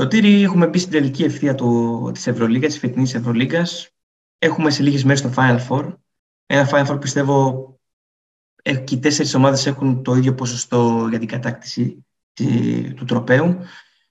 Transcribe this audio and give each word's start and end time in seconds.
Σωτήρη, 0.00 0.42
έχουμε 0.42 0.66
μπει 0.66 0.78
στην 0.78 0.92
τελική 0.92 1.24
ευθεία 1.24 1.54
του, 1.54 2.10
της 2.14 2.26
Ευρωλίγκας, 2.26 2.70
της 2.70 2.80
φετινής 2.80 3.14
Ευρωλίγκας. 3.14 3.88
Έχουμε 4.38 4.70
σε 4.70 4.82
λίγες 4.82 5.04
μέρες 5.04 5.22
το 5.22 5.32
Final 5.36 5.58
Four. 5.68 5.94
Ένα 6.46 6.68
Final 6.70 6.86
Four 6.86 7.00
πιστεύω 7.00 7.78
ε, 8.62 8.74
και 8.74 8.94
οι 8.94 8.98
τέσσερις 8.98 9.34
ομάδες 9.34 9.66
έχουν 9.66 10.02
το 10.02 10.14
ίδιο 10.14 10.34
ποσοστό 10.34 11.06
για 11.08 11.18
την 11.18 11.28
κατάκτηση 11.28 12.06
του 12.96 13.04
τροπέου. 13.04 13.58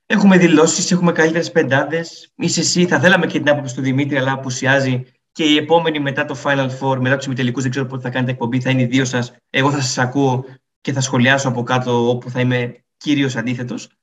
Έχουμε 0.05 0.37
δηλώσεις, 0.37 0.91
έχουμε 0.91 1.11
καλύτερες 1.11 1.51
πεντάδες. 1.51 2.31
Είσαι 2.35 2.59
εσύ, 2.59 2.85
θα 2.85 2.99
θέλαμε 2.99 3.25
και 3.25 3.37
την 3.37 3.49
άποψη 3.49 3.75
του 3.75 3.81
Δημήτρη, 3.81 4.17
αλλά 4.17 4.31
απουσιάζει. 4.31 5.03
Και 5.31 5.43
η 5.43 5.57
επόμενη 5.57 5.99
μετά 5.99 6.25
το 6.25 6.41
Final 6.43 6.69
Four, 6.79 6.97
μετά 6.99 7.15
τους 7.15 7.25
ημιτελικούς, 7.25 7.61
δεν 7.61 7.71
ξέρω 7.71 7.85
πότε 7.85 8.01
θα 8.01 8.09
κάνετε 8.09 8.31
εκπομπή, 8.31 8.61
θα 8.61 8.69
είναι 8.69 8.81
οι 8.81 8.85
δύο 8.85 9.05
σας. 9.05 9.33
Εγώ 9.49 9.71
θα 9.71 9.81
σας 9.81 9.97
ακούω 9.97 10.45
και 10.81 10.93
θα 10.93 11.01
σχολιάσω 11.01 11.47
από 11.47 11.63
κάτω 11.63 12.09
όπου 12.09 12.29
θα 12.29 12.39
είμαι 12.39 12.83
κύριος 12.97 13.35
αντίθετος. 13.35 13.96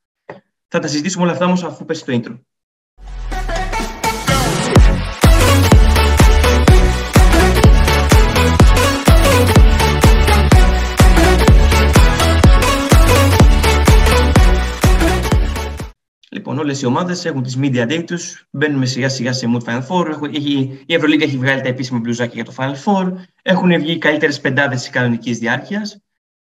Θα 0.76 0.80
τα 0.80 0.88
συζητήσουμε 0.88 1.22
όλα 1.22 1.32
αυτά 1.32 1.44
όμως 1.44 1.64
αφού 1.64 1.84
πέσει 1.84 2.04
το 2.04 2.20
intro. 2.22 2.38
Λοιπόν, 16.30 16.58
όλες 16.58 16.82
οι 16.82 16.86
ομάδες 16.86 17.24
έχουν 17.24 17.42
τις 17.42 17.58
media 17.60 17.88
day 17.88 18.04
τους, 18.06 18.46
μπαίνουμε 18.50 18.86
σιγά 18.86 19.08
σιγά 19.08 19.32
σε 19.32 19.46
Mood 19.54 19.64
Final 19.64 19.86
Four. 19.86 20.34
Έχει, 20.34 20.82
η 20.86 20.94
Ευρωλίγκα 20.94 21.24
έχει 21.24 21.36
βγάλει 21.36 21.60
τα 21.60 21.68
επίσημα 21.68 21.98
μπλουζάκια 21.98 22.42
για 22.42 22.44
το 22.44 22.54
Final 22.56 22.76
Four. 22.84 23.12
Έχουν 23.42 23.78
βγει 23.80 23.98
καλύτερες 23.98 24.40
πεντάδες 24.40 24.80
της 24.80 24.90
κανονικής 24.90 25.38
διάρκειας. 25.38 25.98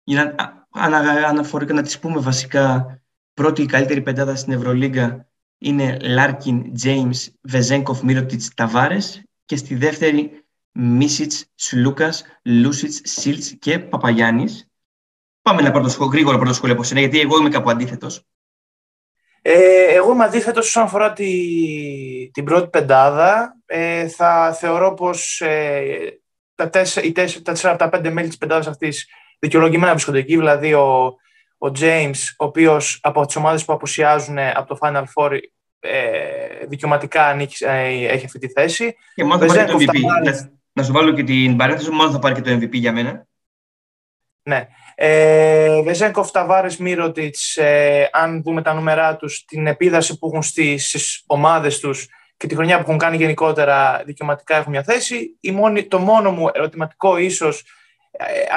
Για 0.04 0.36
να 0.74 1.28
αναφορικά 1.28 1.74
να 1.74 1.82
τις 1.82 2.00
πούμε 2.00 2.20
βασικά, 2.20 3.00
πρώτη 3.36 3.62
η 3.62 3.66
καλύτερη 3.66 4.02
πεντάδα 4.02 4.36
στην 4.36 4.54
Ευρωλίγκα 4.54 5.28
είναι 5.58 5.98
Λάρκιν, 6.02 6.72
James, 6.84 7.34
Βεζένκοφ, 7.42 8.02
Μίροτιτς, 8.02 8.42
Ταβάρες. 8.56 9.24
Και 9.46 9.56
στη 9.56 9.76
δεύτερη 9.76 10.46
Μίσιτς, 10.72 11.46
Σλούκας, 11.56 12.26
Λούτσιτς, 12.44 13.02
Σίλντς 13.04 13.56
και 13.60 13.80
Παπαγιάννης. 13.80 14.70
Πάμε 15.42 15.62
να 15.62 15.72
πρώτο 15.72 16.06
γρήγορα 16.06 16.38
πρώτο 16.38 16.54
σχόλιο 16.54 16.76
από 16.76 16.84
σένα, 16.84 17.00
γιατί 17.00 17.20
εγώ 17.20 17.38
είμαι 17.38 17.50
κάπου 17.50 17.70
αντίθετος. 17.70 18.24
Ε, 19.42 19.94
εγώ 19.94 20.12
είμαι 20.12 20.24
αντίθετος 20.24 20.68
όσον 20.68 20.84
αφορά 20.84 21.14
τη, 21.14 21.30
την 22.34 22.44
πρώτη 22.44 22.70
πεντάδα. 22.70 23.58
Ε, 23.66 24.08
θα 24.08 24.54
θεωρώ 24.60 24.94
πως 24.94 25.42
ε, 25.42 26.20
τα, 26.56 26.70
τέσσερα, 26.70 27.12
τα 27.12 27.42
τέσσερα 27.42 27.74
από 27.74 27.84
τα 27.84 27.90
πέντε 27.90 28.10
μέλη 28.10 28.28
της 28.28 28.38
πεντάδας 28.38 28.68
αυτής 28.68 29.08
δικαιολογημένα 29.40 29.92
βρίσκονται 29.92 30.20
εκεί. 30.20 30.36
Δηλαδή 30.36 30.74
ο, 30.74 31.16
ο 31.66 31.72
James, 31.80 32.16
ο 32.38 32.46
οποίος 32.46 33.00
από 33.02 33.26
τις 33.26 33.36
ομάδες 33.36 33.66
που 33.66 33.74
απουσιάζουν 33.74 34.38
από 34.38 34.68
το 34.68 34.78
Final 34.82 35.04
Four 35.04 35.40
ε, 35.80 36.66
δικαιωματικά 36.68 37.26
ανήκει, 37.26 37.66
ε, 37.66 38.08
έχει 38.08 38.26
αυτή 38.26 38.40
τη 38.40 38.48
θέση. 38.48 38.96
Και 39.16 39.24
μόνο 39.24 39.40
θα 39.40 39.46
πάρει 39.46 39.72
το 39.72 39.78
MVP. 39.78 40.00
Να, 40.24 40.52
να 40.72 40.84
σου 40.84 40.92
βάλω 40.92 41.12
και 41.12 41.24
την 41.24 41.56
παρένθεση, 41.56 41.92
μόνο 41.92 42.12
θα 42.12 42.20
πάρει 42.20 42.36
και 42.36 42.42
το 42.42 42.52
MVP 42.52 42.74
για 42.74 42.92
μένα. 42.92 43.28
Ναι. 44.44 44.68
Ε, 44.96 45.82
Βεζέγκοφ, 45.82 46.32
Ταβάρες, 46.32 46.78
Μύρωτιτς, 46.78 47.58
ε, 47.58 48.10
αν 48.12 48.42
δούμε 48.44 48.62
τα 48.62 48.74
νούμερά 48.74 49.16
τους, 49.16 49.46
την 49.46 49.68
επίδραση 49.68 50.18
που 50.18 50.28
έχουν 50.28 50.44
στις 50.44 51.24
ομάδες 51.26 51.80
τους 51.80 52.08
και 52.38 52.48
τη 52.48 52.56
χρονιά 52.56 52.76
που 52.76 52.84
έχουν 52.84 52.98
κάνει 52.98 53.18
γενικότερα, 53.18 54.04
δικαιωματικά 54.06 54.56
έχουν 54.56 54.72
μια 54.72 54.84
θέση. 54.84 55.38
Η 55.40 55.52
μόνη, 55.52 55.88
το 55.88 56.00
μόνο 56.00 56.32
μου 56.32 56.50
ερωτηματικό, 56.54 57.18
ίσως 57.18 57.60
ε, 57.60 57.85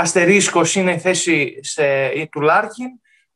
αστερίσκος, 0.00 0.74
είναι 0.74 0.92
η 0.92 0.98
θέση 0.98 1.58
σε, 1.62 1.82
του 2.30 2.40
Λάρκιν, 2.40 2.86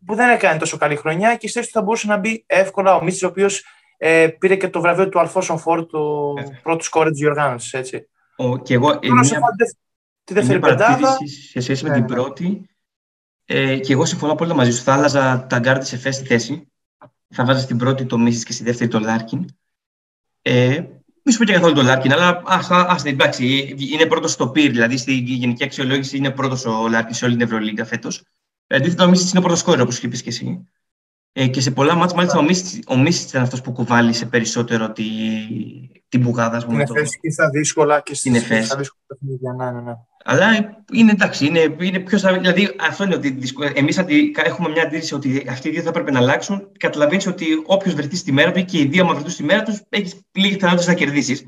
που 0.07 0.15
δεν 0.15 0.31
έκανε 0.31 0.59
τόσο 0.59 0.77
καλή 0.77 0.97
χρονιά 0.97 1.37
και 1.37 1.49
στη 1.49 1.59
θέση 1.59 1.73
του 1.73 1.79
θα 1.79 1.85
μπορούσε 1.85 2.07
να 2.07 2.17
μπει 2.17 2.45
εύκολα 2.47 2.95
ο 2.95 3.03
Μίσιτς, 3.05 3.27
ο 3.27 3.31
οποίος 3.31 3.65
ε, 3.97 4.29
πήρε 4.29 4.57
και 4.57 4.69
το 4.69 4.81
βραβείο 4.81 5.09
του 5.09 5.21
Αλφόνσο 5.21 5.59
Φορντ, 5.59 5.87
του 5.87 6.35
ε. 6.39 6.59
πρώτου 6.63 6.85
σκόρερ 6.85 7.11
της 7.11 7.19
διοργάνωσης. 7.19 7.81
Και 8.63 8.75
εγώ. 8.75 8.99
Τη 10.25 10.35
δεύτερη 10.35 10.59
πεντάδα. 10.59 11.17
Σε 11.51 11.61
σχέση 11.61 11.85
με 11.85 11.91
την 11.91 12.01
ναι. 12.01 12.07
πρώτη, 12.07 12.71
ε, 13.45 13.79
και 13.79 13.93
εγώ 13.93 14.05
συμφωνώ 14.05 14.35
πολύ 14.35 14.55
μαζί 14.55 14.71
σου. 14.73 14.83
Θα 14.83 14.93
άλλαζα 14.93 15.47
τα 15.49 15.59
γκαρντ 15.59 15.79
της 15.79 15.93
ΕΦΕΣ 15.93 16.11
στη 16.11 16.25
θέση. 16.25 16.73
Θα 17.29 17.45
βάζα 17.45 17.61
στην 17.61 17.79
πρώτη 17.79 18.05
το 18.05 18.19
Μίσιτς 18.19 18.45
και 18.45 18.53
στη 18.53 18.65
δεύτερη 18.65 18.91
το 18.91 18.99
Λάρκιν. 18.99 19.47
Ε, 20.43 20.85
μη 21.25 21.33
σου 21.33 21.39
πω 21.39 21.45
και 21.45 21.53
καθόλου 21.53 21.75
το 21.75 21.83
Λάρκιν, 21.83 22.13
αλλά 22.13 22.43
α 22.47 22.97
εντάξει, 23.05 23.75
είναι 23.79 24.07
πρώτος 24.07 24.33
στο 24.33 24.49
PIR, 24.49 24.71
δηλαδή 24.71 24.97
στη 24.97 25.13
γενική 25.15 25.65
αξιολόγηση 25.65 26.17
είναι 26.17 26.31
πρώτος 26.31 26.65
ο 26.65 26.89
Λάρκιν 26.89 27.15
σε 27.15 27.25
όλη 27.25 27.37
την 27.37 27.45
Ευρωλίγκα 27.45 27.85
φέτος. 27.85 28.23
Αντίθετα, 28.67 29.05
ο 29.05 29.09
Μίσιτς 29.09 29.31
είναι 29.33 29.41
πρώτος 29.41 29.63
σκόρερ, 29.63 29.83
όπως 29.83 30.03
είπες 30.03 30.23
και 30.23 30.29
εσύ. 30.29 30.69
Ε, 31.33 31.47
και 31.47 31.61
σε 31.61 31.71
πολλά 31.71 31.95
μάτια, 31.95 32.17
μάλιστα, 32.17 32.39
ο 32.89 32.97
Μίσιτς 32.97 33.27
ήταν 33.29 33.43
αυτός 33.43 33.61
που 33.61 33.73
κουβάλησε 33.73 34.27
περισσότερο 34.27 34.93
τη, 34.93 35.05
την 36.09 36.21
μπουγάδα. 36.21 36.61
Στην 36.61 36.81
ΕΦΕΣ 36.81 37.19
και 37.21 37.31
στα 37.31 37.51
δύσκολα 37.51 38.01
και 38.01 38.15
στην 38.15 38.35
ΕΦΕΣ. 38.35 38.67
Στα 38.67 38.77
δύσκολα 38.77 39.03
παιχνίδια, 39.07 39.53
ναι, 39.53 39.71
ναι, 39.71 39.81
ναι. 39.81 39.93
Αλλά 40.25 40.83
είναι 40.93 41.11
εντάξει, 41.11 41.47
είναι, 41.47 41.77
είναι 41.81 41.99
πιο 41.99 42.19
Δηλαδή, 42.19 42.77
αυτό 42.81 43.05
είναι 43.05 43.15
ότι 43.15 43.39
εμείς 43.75 43.99
έχουμε 44.35 44.69
μια 44.69 44.83
αντίρρηση 44.83 45.15
ότι 45.15 45.47
αυτοί 45.49 45.69
οι 45.69 45.71
δύο 45.71 45.83
θα 45.83 45.91
πρέπει 45.91 46.13
να 46.13 46.19
αλλάξουν. 46.19 46.71
Καταλαβαίνεις 46.79 47.27
ότι 47.27 47.47
όποιος 47.67 47.95
βρεθείς 47.95 48.19
στη 48.19 48.33
μέρα 48.33 48.53
του 48.53 48.65
και 48.65 48.79
οι 48.79 48.87
δύο, 48.87 49.03
άμα 49.03 49.13
βρεθούν 49.13 49.31
στη 49.31 49.43
μέρα 49.43 49.63
τους, 49.63 49.83
έχεις 49.89 50.21
λίγη 50.33 50.55
πιθανότητα 50.55 50.91
να 50.91 50.97
κερδίσεις. 50.97 51.45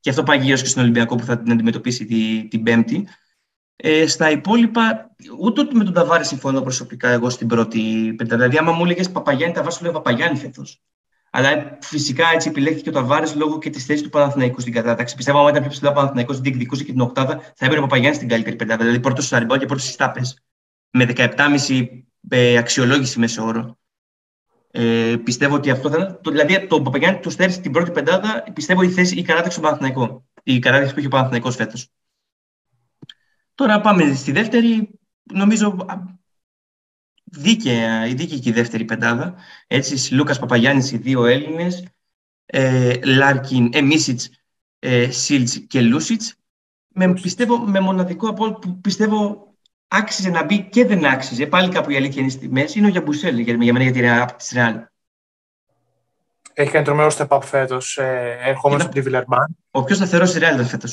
Και 0.00 0.10
αυτό 0.10 0.22
πάει 0.22 0.38
γύρω 0.38 0.56
και 0.56 0.66
στον 0.66 0.82
Ολυμπιακό 0.82 1.16
που 1.16 1.24
θα 1.24 1.38
την 1.38 1.52
αντιμετωπίσει 1.52 2.04
την, 2.04 2.48
την 2.48 2.62
Πέμπτη. 2.62 3.08
Ε, 3.76 4.06
στα 4.06 4.30
υπόλοιπα, 4.30 5.14
ούτε 5.40 5.68
με 5.72 5.84
τον 5.84 5.92
Ταβάρη 5.92 6.24
συμφωνώ 6.24 6.60
προσωπικά 6.60 7.08
εγώ 7.08 7.30
στην 7.30 7.46
πρώτη 7.46 8.14
πεντάδα. 8.16 8.36
Δηλαδή, 8.36 8.56
άμα 8.58 8.72
μου 8.72 8.84
έλεγες 8.84 9.10
Παπαγιάννη, 9.10 9.54
τα 9.54 9.62
βάζω 9.62 9.78
λέω 9.82 9.92
Παπαγιάννη 9.92 10.38
φέτος. 10.38 10.82
Αλλά 11.30 11.78
φυσικά 11.80 12.24
έτσι 12.34 12.48
επιλέχθηκε 12.48 12.88
ο 12.88 12.92
Ταβάρης 12.92 13.34
λόγω 13.34 13.58
και 13.58 13.70
της 13.70 13.84
θέσης 13.84 14.02
του 14.02 14.08
Παναθηναϊκού 14.08 14.60
στην 14.60 14.72
κατάταξη. 14.72 15.16
Πιστεύω 15.16 15.40
ότι 15.40 15.50
ήταν 15.50 15.62
πιο 15.62 15.70
ψηλά 15.70 15.90
ο 15.90 15.92
Παναθηναϊκός 15.92 16.40
διεκδικούσε 16.40 16.84
και 16.84 16.92
την 16.92 17.00
Οκτάδα, 17.00 17.40
θα 17.40 17.64
έπαιρνε 17.64 17.78
ο 17.78 17.82
Παπαγιάννης 17.82 18.16
στην 18.16 18.28
καλύτερη 18.28 18.56
πεντάδα. 18.56 18.82
Δηλαδή 18.82 19.00
πρώτος 19.00 19.26
στο 19.26 19.36
Αριμπάου 19.36 19.58
και 19.58 19.66
πρώτος 19.66 19.84
στι 19.84 19.96
Τάπε. 19.96 20.20
Με 20.90 21.06
17,5 21.16 21.88
ε, 22.28 22.56
αξιολόγηση 22.56 23.18
μέσω 23.18 23.44
όρο. 23.44 23.78
Ε, 24.70 25.16
πιστεύω 25.24 25.54
ότι 25.54 25.70
αυτό 25.70 25.90
θα 25.90 25.96
είναι. 25.96 26.18
Δηλαδή 26.36 26.66
το 26.66 26.82
Παπαγιάννη 26.82 27.20
τους 27.20 27.32
στέρισε 27.32 27.60
την 27.60 27.72
πρώτη 27.72 27.90
πεντάδα, 27.90 28.44
πιστεύω 28.52 28.82
η 28.82 28.90
θέση 28.90 29.16
η 29.16 29.22
κατάταξη 29.22 29.56
του 29.56 29.62
Παναθηναϊκού. 29.62 30.28
Η 30.42 30.58
κατάταξη 30.58 30.92
που 30.92 30.98
είχε 30.98 31.08
ο 31.08 31.10
Παναθηναϊκός 31.10 31.56
φέτος. 31.56 31.90
Τώρα 33.54 33.80
πάμε 33.80 34.14
στη 34.14 34.32
δεύτερη. 34.32 34.98
Νομίζω 35.22 35.86
δίκαια, 37.30 38.06
η 38.06 38.14
δίκαιη 38.14 38.38
και 38.38 38.48
η 38.48 38.52
δεύτερη 38.52 38.84
πεντάδα. 38.84 39.34
Έτσι, 39.66 40.14
Λούκας 40.14 40.38
Παπαγιάννης, 40.38 40.92
οι 40.92 40.96
δύο 40.96 41.24
Έλληνες, 41.24 41.86
ε, 42.46 42.94
Λάρκιν, 43.04 43.70
ε, 43.72 43.80
Μίσιτς, 43.80 44.30
ε, 44.78 45.10
Σίλτς 45.10 45.58
και 45.58 45.80
Λούσιτς. 45.80 46.34
Με, 46.88 47.12
πιστεύω, 47.12 47.58
με 47.58 47.80
μοναδικό 47.80 48.28
από 48.28 48.52
που 48.52 48.80
πιστεύω 48.80 49.46
άξιζε 49.88 50.30
να 50.30 50.44
μπει 50.44 50.62
και 50.62 50.86
δεν 50.86 51.04
άξιζε. 51.04 51.46
Πάλι 51.46 51.68
κάπου 51.68 51.90
η 51.90 51.96
αλήθεια 51.96 52.22
είναι 52.22 52.30
στη 52.30 52.48
μέση. 52.48 52.78
Είναι 52.78 52.86
ο 52.86 52.90
Γιαμπουσέλ 52.90 53.38
για, 53.38 53.54
για 53.54 53.72
μένα, 53.72 53.84
για 53.84 53.92
τη 54.36 54.52
Ρεάλ. 54.52 54.86
Έχει 56.52 56.70
κάνει 56.70 56.84
τρομερό 56.84 57.10
step 57.16 57.28
up 57.28 57.42
φέτος, 57.42 57.96
ε, 57.98 58.38
ερχόμενο 58.40 58.82
από 58.82 58.92
τη 58.92 59.00
Βιλερμπάν. 59.00 59.56
Ο 59.70 59.84
πιο 59.84 59.94
σταθερός 59.94 60.28
στη 60.28 60.38
Ρεάλ 60.38 60.54
ήταν 60.54 60.66
φέτο. 60.66 60.88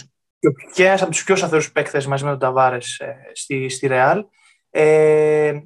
Και 0.73 0.85
ένας 0.85 1.01
από 1.01 1.11
τους 1.11 1.23
πιο 1.23 1.35
σταθερούς 1.35 1.71
παίκτες 1.71 2.05
μαζί 2.05 2.23
με 2.23 2.29
τον 2.29 2.39
Ταβάρες 2.39 2.99
ε, 2.99 3.15
στη, 3.33 3.69
στη 3.69 3.87
Ρεάλ. 3.87 4.25
Ε, 4.69 5.59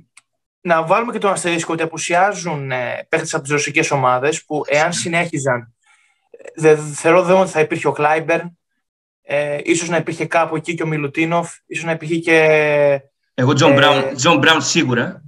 να 0.67 0.83
βάλουμε 0.83 1.11
και 1.11 1.17
τον 1.17 1.31
αστερίσκο 1.31 1.73
ότι 1.73 1.83
απουσιάζουν 1.83 2.71
ε, 2.71 3.05
παίχτες 3.09 3.33
από 3.33 3.43
τις 3.43 3.51
ρωσικές 3.51 3.91
ομάδες 3.91 4.45
που 4.45 4.63
εάν 4.67 4.93
συνέχιζαν, 4.93 5.75
δε, 6.55 6.75
θεωρώ 6.75 7.23
δεν 7.23 7.35
ότι 7.35 7.49
θα 7.49 7.59
υπήρχε 7.59 7.87
ο 7.87 7.91
Κλάιμπερν, 7.91 8.57
ε, 9.21 9.57
ίσως 9.63 9.89
να 9.89 9.97
υπήρχε 9.97 10.25
κάπου 10.25 10.55
εκεί 10.55 10.75
και 10.75 10.83
ο 10.83 10.87
Μιλουτίνοφ, 10.87 11.55
ίσως 11.65 11.85
να 11.85 11.91
υπήρχε 11.91 12.15
και... 12.15 12.39
Εγώ 13.33 13.53
Τζον 13.53 13.77
ε, 13.77 14.11
John 14.23 14.39
Brown 14.39 14.57
σίγουρα. 14.57 15.21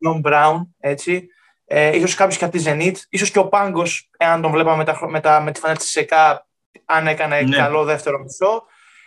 Τζον 0.00 0.20
Μπράουν, 0.20 0.74
έτσι. 0.80 1.26
Ε, 1.64 1.96
ίσως 1.96 2.14
κάποιος 2.14 2.38
και 2.38 2.44
από 2.44 2.56
τη 2.56 2.62
Zenit, 2.66 2.94
ίσως 3.08 3.30
και 3.30 3.38
ο 3.38 3.48
Πάγκος, 3.48 4.10
εάν 4.16 4.42
τον 4.42 4.50
βλέπαμε 4.50 4.76
με, 4.76 4.84
τα, 4.84 5.08
με, 5.08 5.20
τα, 5.20 5.40
με 5.40 5.52
τη 5.52 5.60
φανέλα 5.60 5.78
της 5.78 5.90
ΤΣΣΚΑ, 5.90 6.46
αν 6.84 7.06
έκανε 7.06 7.40
ναι. 7.40 7.56
καλό 7.56 7.84
δεύτερο 7.84 8.18
μισό. 8.18 8.62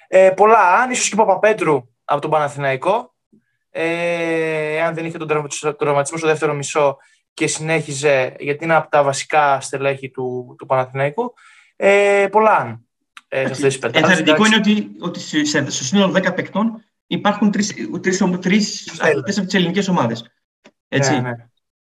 Ε, 0.07 0.29
πολλά 0.29 0.73
αν, 0.73 0.91
ίσως 0.91 1.09
και 1.09 1.15
ο 1.21 1.25
Παπαπέτρου 1.25 1.89
από 2.03 2.21
τον 2.21 2.29
Παναθηναϊκό 2.29 3.13
ε, 3.69 4.81
αν 4.81 4.93
δεν 4.93 5.05
είχε 5.05 5.17
τον 5.17 5.27
τραυματισμό 5.77 6.17
στο 6.17 6.27
δεύτερο 6.27 6.53
μισό 6.53 6.97
και 7.33 7.47
συνέχιζε, 7.47 8.35
γιατί 8.39 8.63
είναι 8.63 8.75
από 8.75 8.89
τα 8.89 9.03
βασικά 9.03 9.61
στελέχη 9.61 10.09
του, 10.09 10.55
του 10.57 10.65
Παναθηναϊκού. 10.65 11.33
Ε, 11.75 12.27
πολλά 12.31 12.81
ε, 13.27 13.45
σε 13.45 13.51
αυτές 13.51 13.79
τις 13.79 13.91
Ενθαρρυντικό 13.91 14.45
είναι 14.45 14.55
ότι, 14.55 14.91
ότι 14.99 15.19
στο 15.71 15.83
σύνολο 15.83 16.13
10 16.15 16.35
παικτών 16.35 16.83
υπάρχουν 17.07 17.51
τρεις, 17.51 17.73
τρεις, 18.01 18.17
τρεις 18.39 18.99
αθλητές 18.99 19.37
από 19.37 19.45
τις 19.45 19.55
ελληνικές 19.55 19.87
ομάδες. 19.87 20.31
Έτσι. 20.87 21.11
Ναι, 21.11 21.19
ναι. 21.19 21.31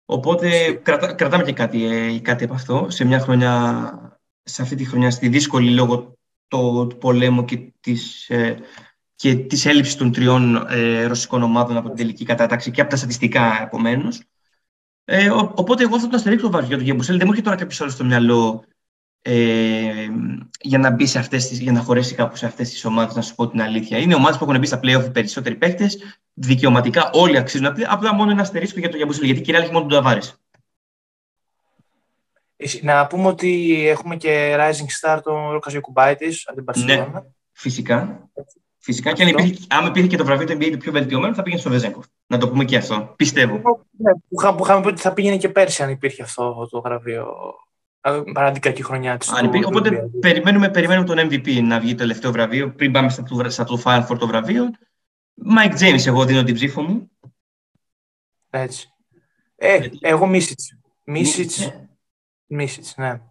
Οπότε 0.05 0.71
κρατά, 0.71 1.13
κρατάμε 1.13 1.43
και 1.43 1.53
κάτι, 1.53 1.85
ε, 1.85 2.19
κάτι 2.19 2.43
από 2.43 2.53
αυτό 2.53 2.85
σε 2.89 3.05
μια 3.05 3.19
χρονιά, 3.19 4.19
σε 4.43 4.61
αυτή 4.61 4.75
τη 4.75 4.85
χρονιά, 4.85 5.11
στη 5.11 5.27
δύσκολη 5.27 5.71
λόγω 5.71 6.17
του, 6.47 6.87
του 6.89 6.97
πολέμου 6.97 7.45
και 7.45 7.73
της 7.79 8.29
ε, 8.29 8.57
και 9.17 9.35
της 9.35 9.65
έλλειψης 9.65 9.95
των 9.95 10.11
τριών 10.11 10.67
ε, 10.69 11.05
ρωσικών 11.05 11.43
ομάδων 11.43 11.77
από 11.77 11.87
την 11.87 11.97
τελική 11.97 12.25
κατάταξη 12.25 12.71
και 12.71 12.81
από 12.81 12.89
τα 12.89 12.95
στατιστικά 12.95 13.61
επομένως. 13.61 14.21
Ε, 15.05 15.29
ο, 15.29 15.53
οπότε 15.55 15.83
εγώ 15.83 15.99
θα 15.99 16.07
το 16.07 16.15
αστερίξω 16.15 16.45
το 16.45 16.51
βάρο 16.51 16.65
για 16.65 16.77
τον 16.77 16.85
Γεμπουσέλ. 16.85 17.17
Δεν 17.17 17.25
μου 17.25 17.31
έρχεται 17.31 17.49
τώρα 17.49 17.61
κάποιος 17.61 17.81
άλλο 17.81 17.89
στο 17.89 18.03
μυαλό 18.03 18.63
ε, 19.21 20.07
για 20.61 20.77
να 20.77 20.89
μπει 20.89 21.05
σε 21.05 21.19
αυτές 21.19 21.47
τις, 21.47 21.59
για 21.59 21.71
να 21.71 21.79
χωρέσει 21.79 22.15
κάπου 22.15 22.35
σε 22.35 22.45
αυτές 22.45 22.69
τις 22.69 22.85
ομάδες, 22.85 23.15
να 23.15 23.21
σου 23.21 23.35
πω 23.35 23.47
την 23.47 23.61
αλήθεια. 23.61 23.97
Είναι 23.97 24.15
ομάδες 24.15 24.37
που 24.37 24.43
έχουν 24.43 24.59
μπει 24.59 24.65
στα 24.65 24.79
playoff 24.83 25.05
οι 25.05 25.11
περισσότεροι 25.11 25.55
παίκτες. 25.55 26.19
Δικαιωματικά 26.33 27.09
όλοι 27.13 27.37
αξίζουν. 27.37 27.73
Απλά 27.87 28.13
μόνο 28.13 28.31
ένα 28.31 28.41
αστερίσκο 28.41 28.79
για 28.79 28.87
τον 28.87 28.97
Γιαμπουσέλ, 28.97 29.25
γιατί 29.25 29.41
κυριάρχει 29.41 29.71
μόνο 29.71 29.85
τον 29.85 29.97
Ταβάρες. 29.97 30.41
Να 32.81 33.07
πούμε 33.07 33.27
ότι 33.27 33.83
έχουμε 33.87 34.15
και 34.15 34.55
Rising 34.59 35.01
Star 35.01 35.19
τον 35.23 35.51
Ρόκα 35.51 35.69
Ζιακουμπάητη 35.69 36.27
από 36.45 36.71
την 36.71 36.83
Ναι, 36.83 37.07
φυσικά. 37.51 38.29
Φυσικά 38.87 39.13
και 39.13 39.23
αν 39.23 39.29
υπήρχε, 39.29 39.65
άμα 39.69 39.87
υπήρχε 39.87 40.07
και 40.07 40.17
το 40.17 40.25
βραβείο 40.25 40.45
του 40.45 40.53
NBA 40.53 40.69
το 40.71 40.77
πιο 40.77 40.91
βελτιωμένο, 40.91 41.33
θα 41.33 41.41
πήγαινε 41.43 41.61
στο 41.61 41.69
Βεζέγκοφ. 41.69 42.05
Να 42.27 42.37
το 42.37 42.49
πούμε 42.49 42.65
και 42.65 42.77
αυτό. 42.77 43.13
Πιστεύω. 43.15 43.53
Ναι, 43.97 44.11
που, 44.11 44.55
που 44.55 44.63
είχαμε 44.63 44.81
πει 44.81 44.87
ότι 44.87 45.01
θα 45.01 45.13
πήγαινε 45.13 45.37
και 45.37 45.49
πέρσι 45.49 45.83
αν 45.83 45.89
υπήρχε 45.89 46.23
αυτό 46.23 46.67
το 46.71 46.81
βραβείο. 46.81 47.27
Παρά 48.33 48.51
την 48.51 48.61
κακή 48.61 48.83
χρονιά 48.83 49.17
της. 49.17 49.31
Οπότε 49.65 50.09
περιμένουμε, 50.19 50.69
περιμένουμε 50.69 51.05
τον 51.05 51.17
MVP 51.19 51.61
να 51.63 51.79
βγει 51.79 51.91
το 51.91 51.97
τελευταίο 51.97 52.31
βραβείο 52.31 52.73
πριν 52.73 52.91
πάμε 52.91 53.09
στα, 53.09 53.49
στα 53.49 53.63
του 53.63 53.81
Final 53.83 54.07
Four 54.07 54.17
το 54.19 54.27
βραβείο. 54.27 54.71
Mike 55.57 55.79
James, 55.79 56.05
εγώ 56.05 56.25
δίνω 56.25 56.43
την 56.43 56.55
ψήφο 56.55 56.81
μου. 56.81 57.11
Έτσι. 58.49 58.87
Ε, 59.55 59.87
εγώ 59.99 60.25
Μίσιτς. 60.25 60.77
Μίσιτς. 61.03 61.71
Μίσιτς, 62.45 62.93
ναι. 62.97 63.21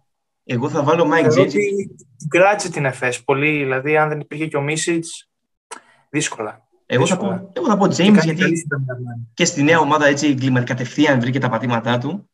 Εγώ 0.43 0.69
θα 0.69 0.83
βάλω 0.83 1.11
Mike 1.13 1.37
James. 1.37 1.51
Κράτησε 2.27 2.71
την 2.71 2.85
ΕΦΕΣ 2.85 3.23
πολύ. 3.23 3.57
Δηλαδή, 3.57 3.97
αν 3.97 4.09
δεν 4.09 4.19
υπήρχε 4.19 4.47
και 4.47 4.57
ο 4.57 4.61
Μίσιτς, 4.61 5.26
δύσκολα. 6.09 6.67
Εγώ 6.89 7.05
θα, 7.05 7.17
πω, 7.17 7.51
εγώ 7.53 7.67
θα 7.67 7.77
πω 7.77 7.85
James 7.85 8.23
γιατί 8.23 8.67
και 9.33 9.45
στη 9.45 9.63
νέα 9.63 9.79
ομάδα 9.79 10.05
έτσι 10.05 10.51
κατευθείαν 10.63 11.19
βρήκε 11.19 11.39
τα 11.39 11.49
πατήματά 11.49 11.97
του. 11.97 12.29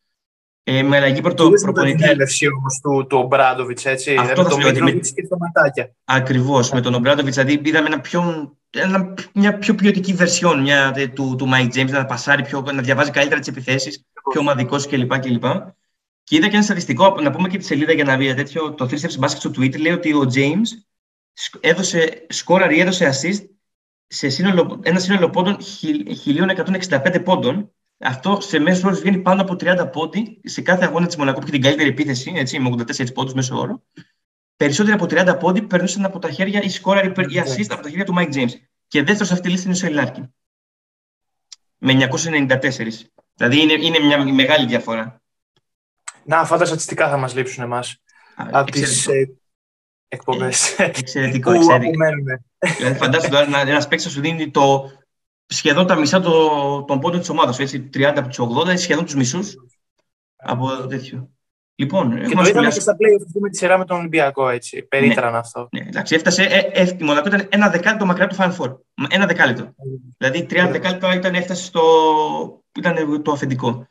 Ε, 0.65 0.83
με 0.83 0.97
αλλαγή 0.97 1.21
πρωτο, 1.21 1.49
προπονητή. 1.49 1.97
την 1.97 2.05
έλευση 2.05 2.47
όμως 2.47 2.79
του, 2.83 3.07
του 3.07 3.17
Ομπράντοβιτ, 3.17 3.79
έτσι. 3.83 4.15
Αυτό 4.15 4.43
δηλαδή, 4.43 4.79
το 4.79 4.83
με... 4.83 4.91
και 4.91 5.27
τα 5.29 5.37
ματάκια. 5.37 5.95
Ακριβώς. 6.03 6.71
Με 6.71 6.81
τον 6.81 6.93
Ομπράντοβιτ, 6.93 7.33
δηλαδή 7.33 7.61
είδαμε 7.63 7.87
ένα 7.87 7.99
πιο, 7.99 8.51
ένα, 8.69 9.13
μια 9.33 9.57
πιο 9.57 9.75
ποιοτική 9.75 10.13
βερσιόν 10.13 10.61
μια, 10.61 10.93
του, 11.13 11.35
του 11.37 11.49
Mike 11.53 11.75
James, 11.75 11.89
να 11.89 12.05
πασάρει 12.05 12.43
πιο, 12.43 12.65
να 12.73 12.81
διαβάζει 12.81 13.11
καλύτερα 13.11 13.39
τις 13.39 13.49
επιθέσεις, 13.49 14.05
πιο 14.31 14.39
ομαδικός 14.39 14.87
κλπ. 14.87 15.19
κλπ. 15.19 15.45
Και 16.23 16.35
είδα 16.35 16.47
και 16.47 16.55
ένα 16.55 16.63
στατιστικό, 16.63 17.21
να 17.21 17.31
πούμε 17.31 17.49
και 17.49 17.57
τη 17.57 17.63
σελίδα 17.63 17.93
για 17.93 18.03
να 18.03 18.17
δει 18.17 18.33
τέτοιο, 18.33 18.73
το 18.73 18.87
3 18.91 18.93
Steps 18.93 19.23
Basket 19.23 19.27
στο 19.27 19.49
Twitter, 19.49 19.79
λέει 19.79 19.93
ότι 19.93 20.13
ο 20.13 20.29
James 20.33 20.67
έδωσε, 21.59 22.25
σκόραρε 22.29 22.73
ή 22.73 22.79
έδωσε 22.79 23.09
assist 23.13 23.52
σε 24.13 24.29
σύνολο, 24.29 24.79
ένα 24.83 24.99
σύνολο 24.99 25.29
πόντων 25.29 25.57
1165 26.25 27.21
πόντων. 27.23 27.71
Αυτό 27.97 28.37
σε 28.41 28.59
μέσο 28.59 28.87
όρο 28.87 28.95
βγαίνει 28.95 29.17
πάνω 29.17 29.41
από 29.41 29.55
30 29.59 29.89
πόντοι 29.91 30.41
σε 30.43 30.61
κάθε 30.61 30.85
αγώνα 30.85 31.05
της 31.05 31.15
Μονακό 31.15 31.39
που 31.39 31.43
έχει 31.43 31.51
την 31.51 31.61
καλύτερη 31.61 31.89
επίθεση, 31.89 32.33
έτσι, 32.35 32.59
με 32.59 32.69
84 32.69 33.13
πόντους 33.13 33.33
μέσο 33.33 33.57
όρο. 33.57 33.83
Περισσότεροι 34.55 34.95
από 34.95 35.05
30 35.09 35.37
πόντοι 35.39 35.61
περνούσαν 35.61 36.05
από 36.05 36.19
τα 36.19 36.31
χέρια 36.31 36.61
ή 36.61 36.69
σκόραρε 36.69 37.07
ή 37.07 37.41
assist 37.45 37.65
από 37.69 37.81
τα 37.81 37.89
χέρια 37.89 38.05
του 38.05 38.13
Mike 38.17 38.33
James. 38.33 38.51
Και 38.87 39.03
δεύτερος 39.03 39.27
σε 39.27 39.33
αυτή 39.33 39.45
τη 39.45 39.49
λίστα 39.49 39.67
είναι 39.67 39.77
ο 39.77 39.79
Σέιν 39.79 39.89
Λάρκιν. 39.89 40.33
Με 41.77 41.93
994. 41.93 42.69
Δηλαδή 43.33 43.61
είναι, 43.61 43.73
είναι 43.73 43.99
μια 43.99 44.33
μεγάλη 44.33 44.65
διαφορά. 44.65 45.21
Να, 46.25 46.37
αυτά 46.39 46.57
τα 46.57 46.65
στατιστικά 46.65 47.09
θα 47.09 47.17
μας 47.17 47.35
λείψουν 47.35 47.63
εμάς. 47.63 48.01
Από 48.35 48.71
τις 48.71 49.09
εκπομπές. 50.13 50.79
Εξαιρετικό, 50.79 51.51
εξαιρετικό. 51.51 52.05
δηλαδή, 52.77 52.97
φαντάζομαι 52.97 53.29
τώρα 53.29 53.61
ένα 53.61 53.87
παίκτης 53.87 54.11
σου 54.11 54.21
δίνει 54.21 54.51
το, 54.51 54.91
σχεδόν 55.45 55.87
τα 55.87 55.95
μισά 55.95 56.19
το, 56.19 56.83
των 56.83 56.99
πόντων 56.99 57.19
της 57.19 57.29
ομάδας. 57.29 57.57
30 57.57 58.03
από 58.03 58.27
τους 58.27 58.39
80, 58.71 58.77
σχεδόν 58.77 59.05
τους 59.05 59.15
μισούς 59.15 59.55
από 60.35 60.87
τέτοιο. 60.87 61.29
Λοιπόν, 61.75 62.27
και 62.27 62.35
το 62.35 62.41
είδαμε 62.41 62.67
και 62.67 62.79
στα 62.79 62.93
play 62.93 63.39
με 63.39 63.49
τη 63.49 63.57
σειρά 63.57 63.77
με 63.77 63.85
τον 63.85 63.97
Ολυμπιακό, 63.97 64.49
έτσι. 64.49 64.83
Περίτραν 64.83 65.31
ναι, 65.31 65.37
αυτό. 65.37 65.69
Ναι, 65.71 65.79
εντάξει, 65.79 66.15
έφτασε, 66.15 66.43
ε, 66.43 66.81
ε, 66.81 66.97
η 66.99 67.03
Μονακό 67.03 67.27
ήταν 67.27 67.47
ένα 67.49 67.69
δεκάλεπτο 67.69 68.05
μακριά 68.05 68.27
του 68.27 68.35
Final 68.35 68.55
Four. 68.57 68.75
Ένα 69.09 69.25
δεκάλεπτο. 69.25 69.63
Mm. 69.63 70.13
Δηλαδή, 70.17 70.45
30 70.49 70.69
δεκάλεπτα 70.71 71.15
ήταν, 71.15 71.35
έφτασε 71.35 71.63
στο, 71.63 71.81
ήταν 72.77 73.21
το 73.21 73.31
αφεντικό. 73.31 73.87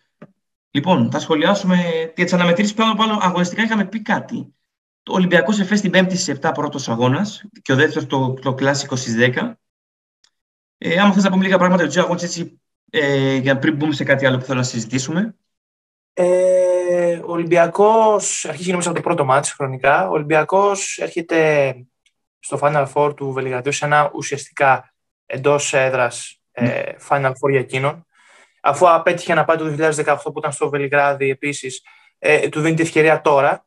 Λοιπόν, 0.70 1.10
θα 1.10 1.18
σχολιάσουμε 1.18 1.76
για 2.16 2.24
τις 2.24 2.32
αναμετρήσεις 2.32 2.74
πάνω 2.74 2.94
πάνω 2.94 3.18
αγωνιστικά. 3.20 3.62
Είχαμε 3.62 3.84
πει 3.84 4.02
κάτι. 4.02 4.54
Το 5.02 5.12
Ολυμπιακός 5.12 5.60
Εφές 5.60 5.80
την 5.80 5.90
5η 5.94 6.16
στις 6.16 6.38
7 6.40 6.50
πρώτος 6.54 6.88
αγώνας 6.88 7.44
και 7.62 7.72
ο 7.72 7.76
δεύτερος 7.76 8.08
το, 8.08 8.34
το 8.34 8.54
κλασικό 8.54 8.96
στις 8.96 9.16
10. 9.18 9.52
Ε, 10.78 11.00
άμα 11.00 11.12
θες 11.12 11.24
να 11.24 11.30
πούμε 11.30 11.44
λίγα 11.44 11.58
πράγματα 11.58 11.82
για 11.82 11.92
του 11.92 12.00
αγώνε, 12.00 12.20
έτσι, 12.22 12.60
ε, 12.90 13.34
για 13.34 13.58
πριν 13.58 13.76
μπούμε 13.76 13.92
σε 13.92 14.04
κάτι 14.04 14.26
άλλο 14.26 14.38
που 14.38 14.44
θέλω 14.44 14.58
να 14.58 14.64
συζητήσουμε. 14.64 15.36
Ε, 16.12 17.16
ο 17.16 17.30
Ολυμπιακός, 17.30 18.44
αρχίζει 18.44 18.70
νομίζω 18.70 18.88
από 18.88 18.98
το 18.98 19.04
πρώτο 19.04 19.24
μάτι 19.24 19.50
χρονικά. 19.50 20.08
Ο 20.08 20.12
Ολυμπιακός 20.12 20.98
έρχεται 20.98 21.74
στο 22.38 22.58
Final 22.62 22.86
Four 22.92 23.16
του 23.16 23.32
Βελιγραδίου 23.32 23.72
σε 23.72 23.84
ένα 23.84 24.10
ουσιαστικά 24.14 24.94
εντός 25.26 25.74
έδρας 25.74 26.40
ε, 26.52 26.62
ναι. 26.64 26.82
Final 27.08 27.30
Four 27.30 27.50
για 27.50 27.60
εκείνον. 27.60 28.06
Αφού 28.60 28.90
απέτυχε 28.90 29.34
να 29.34 29.44
πάει 29.44 29.56
το 29.56 29.92
2018 30.04 30.16
που 30.22 30.38
ήταν 30.38 30.52
στο 30.52 30.68
Βελιγράδι 30.68 31.30
επίσης, 31.30 31.82
ε, 32.18 32.48
του 32.48 32.60
δίνει 32.60 32.76
τη 32.76 32.82
ευκαιρία 32.82 33.20
τώρα. 33.20 33.66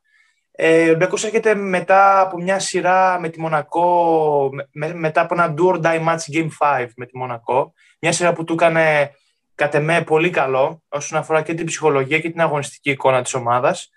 Ε, 0.58 0.82
ο 0.82 0.88
Ολυμπιακός 0.88 1.24
έρχεται 1.24 1.56
μετά 1.56 2.22
από 2.22 2.38
μια 2.38 2.60
σειρά 2.60 3.20
με 3.20 3.30
τη 3.30 3.40
Μονακό, 3.40 4.50
με, 4.72 4.94
μετά 4.94 5.22
από 5.22 5.34
ένα 5.34 5.54
do 5.58 5.72
or 5.72 5.82
die 5.82 6.08
match 6.08 6.36
Game 6.36 6.48
5 6.60 6.88
με 6.96 7.06
τη 7.06 7.18
Μονακό. 7.18 7.74
Μια 8.00 8.12
σειρά 8.12 8.34
που 8.34 8.44
του 8.44 8.54
έκανε 8.54 9.12
κατ' 9.56 9.76
εμέ 9.76 10.02
πολύ 10.02 10.30
καλό 10.30 10.84
όσον 10.88 11.20
αφορά 11.20 11.42
και 11.42 11.54
την 11.54 11.66
ψυχολογία 11.66 12.20
και 12.20 12.30
την 12.30 12.42
αγωνιστική 12.42 12.90
εικόνα 12.90 13.22
της 13.22 13.34
ομάδας 13.34 13.90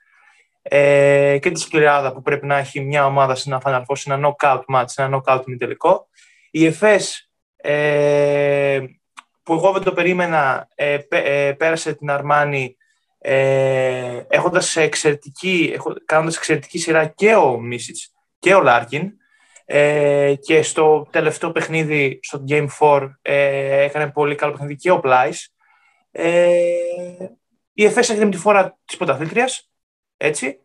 ε, 0.62 1.38
και 1.40 1.50
τη 1.50 1.60
σκληράδα 1.60 2.12
που 2.12 2.22
πρέπει 2.22 2.46
να 2.46 2.56
έχει 2.56 2.80
μια 2.80 3.06
ομάδα 3.06 3.34
σε 3.34 3.50
ένα 3.50 3.62
Final 3.64 3.80
Four, 3.80 3.96
σε 3.96 4.12
ένα 4.12 4.28
knockout 4.28 4.62
match, 4.74 4.84
σε 4.86 5.02
ένα 5.02 5.22
knockout 5.22 5.42
μη 5.46 5.56
τελικό. 5.56 6.08
Η 6.50 6.66
ΕΦΕΣ, 6.66 7.30
ε, 7.56 8.80
που 9.42 9.54
εγώ 9.54 9.72
δεν 9.72 9.82
το 9.82 9.92
περίμενα, 9.92 10.68
ε, 10.74 10.98
ε 11.08 11.52
πέρασε 11.52 11.94
την 11.94 12.10
Αρμάνη 12.10 12.76
ε, 13.18 14.22
έχοντας 14.28 14.76
εξαιρετική, 14.76 15.76
κάνοντας 16.04 16.36
εξαιρετική 16.36 16.78
σειρά 16.78 17.06
και 17.06 17.34
ο 17.34 17.60
Μίσιτς 17.60 18.12
και 18.38 18.54
ο 18.54 18.62
Λάρκιν 18.62 19.12
ε, 19.64 20.34
και 20.40 20.62
στο 20.62 21.06
τελευταίο 21.10 21.52
παιχνίδι, 21.52 22.18
στο 22.22 22.44
Game 22.48 22.66
4, 22.78 23.10
ε, 23.22 23.82
έκανε 23.82 24.10
πολύ 24.10 24.34
καλό 24.34 24.52
παιχνίδι 24.52 24.76
και 24.76 24.90
ο 24.90 25.00
Πλάις. 25.00 25.54
Ε, 26.10 26.62
η 27.72 27.84
ΕΦΕΣ 27.84 28.10
έχει 28.10 28.28
τη 28.28 28.36
φορά 28.36 28.78
της 28.84 28.96
πρωταθλήτριας, 28.96 29.70
έτσι, 30.16 30.58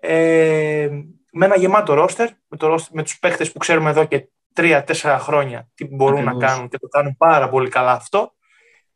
ε, 0.00 0.88
με 1.32 1.44
ένα 1.44 1.56
γεμάτο 1.56 1.94
ρόστερ, 1.94 2.28
με, 2.48 2.56
το 2.56 2.74
roster, 2.74 2.88
με 2.90 3.02
τους 3.02 3.18
παίχτες 3.18 3.52
που 3.52 3.58
ξέρουμε 3.58 3.90
εδώ 3.90 4.04
και 4.04 4.28
τρία-τέσσερα 4.52 5.18
χρόνια 5.18 5.68
τι 5.74 5.86
μπορούν 5.86 6.24
να 6.24 6.36
κάνουν 6.36 6.68
και 6.68 6.78
το 6.78 6.88
κάνουν 6.88 7.16
πάρα 7.16 7.48
πολύ 7.48 7.68
καλά 7.68 7.92
αυτό. 7.92 8.34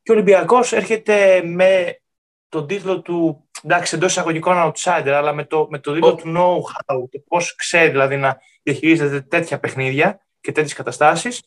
Και 0.03 0.13
ο 0.13 0.15
Ολυμπιακός 0.15 0.73
έρχεται 0.73 1.43
με 1.45 2.01
τον 2.49 2.67
τίτλο 2.67 3.01
του, 3.01 3.49
εντάξει, 3.63 3.97
εντός 3.97 4.11
εισαγωγικών 4.11 4.55
outsider, 4.57 5.13
αλλά 5.15 5.33
με 5.33 5.45
το, 5.45 5.67
με 5.71 5.79
το 5.79 5.93
τίτλο 5.93 6.15
του 6.15 6.33
know-how, 6.37 7.09
το 7.11 7.23
πώς 7.29 7.55
ξέρει 7.55 7.91
δηλαδή 7.91 8.17
να 8.17 8.39
διαχειρίζεται 8.63 9.21
τέτοια 9.21 9.59
παιχνίδια 9.59 10.21
και 10.41 10.53
τέτοιες 10.53 10.75
καταστάσεις. 10.75 11.43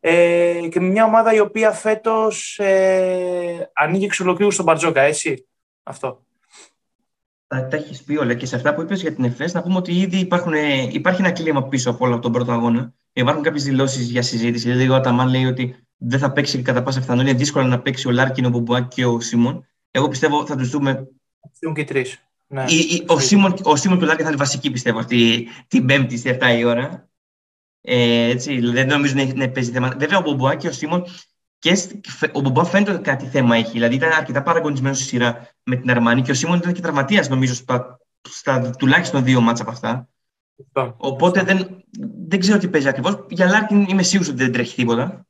Ε, 0.00 0.68
και 0.70 0.80
με 0.80 0.88
μια 0.88 1.04
ομάδα 1.04 1.34
η 1.34 1.40
οποία 1.40 1.70
φέτος 1.70 2.58
ε, 2.58 3.70
ανοίγει 3.74 4.04
εξ 4.04 4.20
ολοκλήρου 4.20 4.50
στον 4.50 4.64
Μπαρτζόκα, 4.64 5.00
έτσι. 5.00 5.46
Αυτό. 5.82 6.24
Τα, 7.46 7.66
τα 7.66 7.76
έχεις 7.76 8.02
πει 8.02 8.16
όλα. 8.16 8.34
Και 8.34 8.46
σε 8.46 8.56
αυτά 8.56 8.74
που 8.74 8.82
είπες 8.82 9.00
για 9.00 9.14
την 9.14 9.24
ΕΦΕΣ, 9.24 9.52
να 9.52 9.62
πούμε 9.62 9.76
ότι 9.76 9.92
ήδη 9.92 10.18
υπάρχουν, 10.18 10.52
υπάρχει 10.90 11.20
ένα 11.20 11.30
κλίμα 11.30 11.68
πίσω 11.68 11.90
από 11.90 12.06
όλο 12.06 12.18
τον 12.18 12.32
πρώτο 12.32 12.52
αγώνα. 12.52 12.94
Υπάρχουν 13.12 13.42
κάποιες 13.42 13.64
δηλώσεις 13.64 14.10
για 14.10 14.22
συζήτηση. 14.22 14.70
Δηλαδή, 14.70 14.88
ο 14.88 14.94
Αταμάν 14.94 15.28
λέει 15.28 15.44
ότι 15.44 15.86
δεν 15.96 16.18
θα 16.18 16.32
παίξει 16.32 16.62
κατά 16.62 16.82
πάσα 16.82 16.98
πιθανότητα. 16.98 17.30
Είναι 17.30 17.38
δύσκολο 17.38 17.66
να 17.66 17.80
παίξει 17.80 18.08
ο 18.08 18.10
Λάρκιν, 18.10 18.44
ο 18.44 18.48
Μπομπουά 18.48 18.88
και 18.88 19.04
ο 19.04 19.20
Σίμον. 19.20 19.68
Εγώ 19.96 20.08
πιστεύω 20.08 20.46
θα 20.46 20.56
τους 20.56 20.68
δούμε. 20.68 21.08
και 21.74 21.84
τρεις. 21.84 22.18
Ναι. 22.46 22.64
Ο, 23.06 23.18
Σίμον, 23.18 23.54
ο 23.62 23.76
Σίμον 23.76 23.98
και 23.98 24.04
ο 24.04 24.06
Λάρκιν 24.06 24.22
θα 24.22 24.28
είναι 24.28 24.36
βασικοί 24.36 24.70
πιστεύω 24.70 24.98
αυτή 24.98 25.48
την 25.68 25.86
Πέμπτη 25.86 26.16
στις 26.16 26.38
7 26.40 26.58
η 26.58 26.64
ώρα. 26.64 27.08
Ε, 27.80 28.28
έτσι, 28.28 28.60
δεν 28.60 28.86
νομίζω 28.86 29.14
να, 29.14 29.34
να 29.34 29.48
παίζει 29.48 29.70
θέμα. 29.70 29.94
Βέβαια, 29.98 30.18
ο 30.18 30.22
Μπομπουά 30.22 30.54
και 30.54 30.68
ο 30.68 30.72
Σίμον 30.72 31.04
και 31.58 31.76
ο 32.32 32.40
Μπομπουά 32.40 32.64
φαίνεται 32.64 32.92
ότι 32.92 33.02
κάτι 33.02 33.26
θέμα 33.26 33.56
έχει. 33.56 33.70
Δηλαδή 33.70 33.94
ήταν 33.94 34.12
αρκετά 34.12 34.42
παραγκωνισμένος 34.42 34.98
στη 34.98 35.06
σειρά 35.06 35.48
με 35.62 35.76
την 35.76 35.90
Αρμάνι 35.90 36.22
και 36.22 36.30
ο 36.30 36.34
Σίμον 36.34 36.58
ήταν 36.58 36.72
και 36.72 36.80
τραυματίας 36.80 37.28
νομίζω 37.28 37.54
στα, 37.54 37.98
στα 38.28 38.70
τουλάχιστον 38.70 39.24
δύο 39.24 39.40
μάτσα 39.40 39.62
από 39.62 39.72
αυτά. 39.72 40.08
Οπότε 40.96 41.42
δεν, 41.42 41.84
δεν 42.28 42.40
ξέρω 42.40 42.58
τι 42.58 42.68
παίζει 42.68 42.88
ακριβώς. 42.88 43.26
Για 43.28 43.46
Λάρκιν 43.46 43.86
είμαι 43.88 44.02
σίγουρος 44.02 44.32
ότι 44.32 44.42
δεν 44.42 44.52
τρέχει 44.52 44.74
τίποτα. 44.74 45.26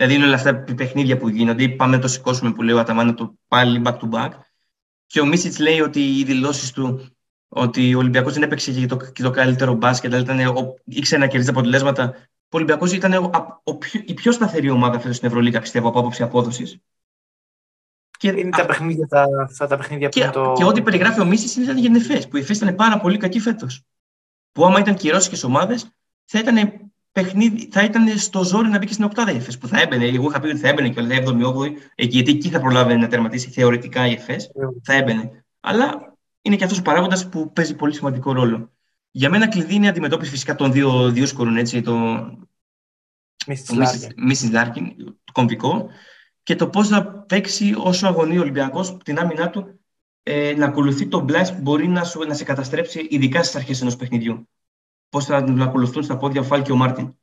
Δηλαδή 0.00 0.18
είναι 0.18 0.26
όλα 0.26 0.34
αυτά 0.34 0.64
τα 0.64 0.74
παιχνίδια 0.74 1.16
που 1.16 1.28
γίνονται. 1.28 1.68
Πάμε 1.68 1.96
να 1.96 2.02
το 2.02 2.08
σηκώσουμε 2.08 2.52
που 2.52 2.62
λέει 2.62 2.74
ο 2.74 2.78
Αταμάν 2.78 3.14
το 3.14 3.34
πάλι 3.48 3.82
back 3.84 3.96
to 3.98 4.10
back. 4.10 4.30
Και 5.06 5.20
ο 5.20 5.26
Μίσιτς 5.26 5.58
λέει 5.58 5.80
ότι 5.80 6.18
οι 6.18 6.24
δηλώσεις 6.24 6.72
του 6.72 7.16
ότι 7.48 7.94
ο 7.94 7.98
Ολυμπιακός 7.98 8.32
δεν 8.32 8.42
έπαιξε 8.42 8.72
και 8.72 8.86
το, 8.86 8.96
και 8.96 9.22
το 9.22 9.30
καλύτερο 9.30 9.74
μπάσκετ, 9.74 10.10
δηλαδή 10.10 10.32
ήταν, 10.32 10.56
ο, 10.56 10.74
ήξερε 10.84 11.20
να 11.20 11.26
κερδίζει 11.26 11.50
αποτελέσματα. 11.50 12.14
Ο 12.32 12.56
Ολυμπιακός 12.56 12.92
ήταν 12.92 13.12
ο, 13.12 13.30
ο, 13.64 13.78
η 14.04 14.14
πιο 14.14 14.32
σταθερή 14.32 14.70
ομάδα 14.70 15.00
φέτος 15.00 15.16
στην 15.16 15.28
Ευρωλίγα, 15.28 15.60
πιστεύω, 15.60 15.88
από 15.88 15.98
άποψη 15.98 16.22
απόδοσης. 16.22 16.78
Και, 18.18 18.28
είναι 18.28 18.50
τα 18.50 18.66
παιχνίδια, 18.66 19.06
τα, 19.06 19.26
αυτά 19.42 19.66
τα 19.66 19.76
παιχνίδια 19.76 20.08
και, 20.08 20.24
που 20.24 20.30
το... 20.30 20.52
Και 20.56 20.64
ό,τι 20.64 20.82
περιγράφει 20.82 21.20
ο 21.20 21.24
Μίση 21.24 21.60
είναι 21.60 21.72
για 21.72 21.90
την 21.90 21.94
ΕΦΕΣ, 21.94 22.28
που 22.28 22.36
η 22.36 22.40
ΕΦΕΣ 22.40 22.60
ήταν 22.60 22.74
πάρα 22.74 23.00
πολύ 23.00 23.16
κακή 23.16 23.40
φέτος. 23.40 23.82
Που 24.52 24.64
άμα 24.64 24.78
ήταν 24.78 24.94
κυρώσεις 24.94 25.44
ομάδες, 25.44 25.90
θα 26.24 26.38
ήταν 26.38 26.89
παιχνίδι, 27.12 27.68
θα 27.72 27.84
ήταν 27.84 28.18
στο 28.18 28.44
ζόρι 28.44 28.68
να 28.68 28.78
μπει 28.78 28.86
και 28.86 28.92
στην 28.92 29.04
οκτάδα 29.04 29.32
η 29.32 29.36
ΕΦΕΣ. 29.36 29.58
Που 29.58 29.66
θα 29.66 29.80
έμπαινε. 29.80 30.04
Εγώ 30.04 30.28
είχα 30.28 30.40
πει 30.40 30.46
ότι 30.46 30.58
θα 30.58 30.68
έμπαινε 30.68 30.88
και 30.88 31.00
όλα 31.00 31.16
7η-8η, 31.16 31.72
γιατί 31.96 32.30
εκεί 32.30 32.48
θα 32.48 32.60
προλάβει 32.60 32.96
να 32.96 33.08
τερματίσει 33.08 33.50
θεωρητικά 33.50 34.06
η 34.06 34.12
ΕΦΕΣ. 34.12 34.50
Θα 34.82 34.92
έμπαινε. 34.92 35.44
Αλλά 35.60 36.16
είναι 36.42 36.56
και 36.56 36.64
αυτός 36.64 36.78
ο 36.78 36.82
παράγοντας 36.82 37.28
που 37.28 37.52
παίζει 37.52 37.74
πολύ 37.74 37.94
σημαντικό 37.94 38.32
ρόλο. 38.32 38.72
Για 39.10 39.30
μένα 39.30 39.48
κλειδί 39.48 39.74
είναι 39.74 39.86
η 39.86 39.88
αντιμετώπιση 39.88 40.30
φυσικά 40.30 40.54
των 40.54 40.72
δύο 40.72 41.10
δύσκολων, 41.10 41.56
έτσι, 41.56 41.82
το 41.82 41.94
Μίσιτς 43.46 44.52
Λάρκιν, 44.52 44.86
το 45.24 45.32
κομβικό, 45.32 45.88
και 46.42 46.54
το 46.56 46.68
πώς 46.68 46.88
θα 46.88 47.04
παίξει 47.04 47.74
όσο 47.78 48.06
αγωνεί 48.06 48.38
ο 48.38 48.40
Ολυμπιακός 48.40 48.96
την 49.04 49.18
άμυνα 49.18 49.50
του 49.50 49.80
ε, 50.22 50.54
να 50.56 50.66
ακολουθεί 50.66 51.06
τον 51.06 51.24
Πλάις 51.24 51.54
που 51.54 51.60
μπορεί 51.60 51.88
να, 51.88 52.04
σου, 52.04 52.22
να 52.22 52.34
σε 52.34 52.44
καταστρέψει, 52.44 53.06
ειδικά 53.10 53.42
στις 53.42 53.56
αρχές 53.56 53.80
ενός 53.80 53.96
παιχνιδιού. 53.96 54.48
Πώς 55.10 55.24
θα 55.24 55.44
τον 55.44 55.62
ακολουθούν 55.62 56.02
στα 56.02 56.16
πόδια 56.16 56.40
ο 56.40 56.44
Φάλ 56.44 56.62
και 56.62 56.72
ο 56.72 56.76
Μάρτιν. 56.76 57.14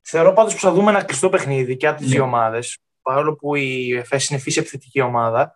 Θεωρώ 0.00 0.32
πάντως 0.32 0.54
που 0.54 0.60
θα 0.60 0.72
δούμε 0.72 0.90
ένα 0.90 1.02
κλειστό 1.02 1.28
παιχνίδι 1.28 1.76
και 1.76 1.86
από 1.86 1.98
τις 1.98 2.06
ναι. 2.06 2.12
δύο 2.14 2.22
ομάδες. 2.22 2.78
Παρόλο 3.02 3.34
που 3.34 3.54
η 3.54 3.96
ΕΦΕΣ 3.96 4.28
είναι 4.28 4.40
φύση 4.40 4.58
επιθετική 4.60 5.00
ομάδα. 5.00 5.54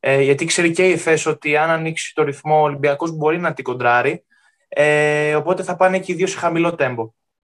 Ε, 0.00 0.22
γιατί 0.22 0.44
ξέρει 0.44 0.70
και 0.70 0.88
η 0.88 0.92
ΕΦΕΣ 0.92 1.26
ότι 1.26 1.56
αν 1.56 1.70
ανοίξει 1.70 2.14
το 2.14 2.22
ρυθμό 2.22 2.60
ο 2.60 2.62
Ολυμπιακός 2.62 3.10
μπορεί 3.10 3.38
να 3.38 3.52
την 3.52 3.64
κοντράρει. 3.64 4.24
Ε, 4.68 5.34
οπότε 5.34 5.62
θα 5.62 5.76
πάνε 5.76 5.98
και 5.98 6.12
οι 6.12 6.14
δύο 6.14 6.26
σε 6.26 6.38
χαμηλό 6.38 6.74
τέμπο. 6.74 7.12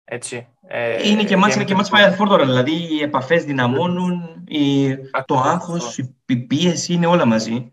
Έτσι. 0.04 0.48
Ε, 0.66 1.08
είναι 1.08 1.24
και 1.24 1.36
μάτς, 1.36 1.64
και 1.64 1.74
μάτς 1.74 1.90
τώρα, 2.16 2.44
δηλαδή 2.44 2.72
οι 2.72 3.02
επαφές 3.02 3.44
δυναμώνουν, 3.44 4.44
η, 4.48 4.96
το 5.24 5.38
άγχος, 5.38 5.98
η 6.26 6.36
πίεση 6.36 6.92
είναι 6.92 7.06
όλα 7.06 7.24
μαζί. 7.24 7.72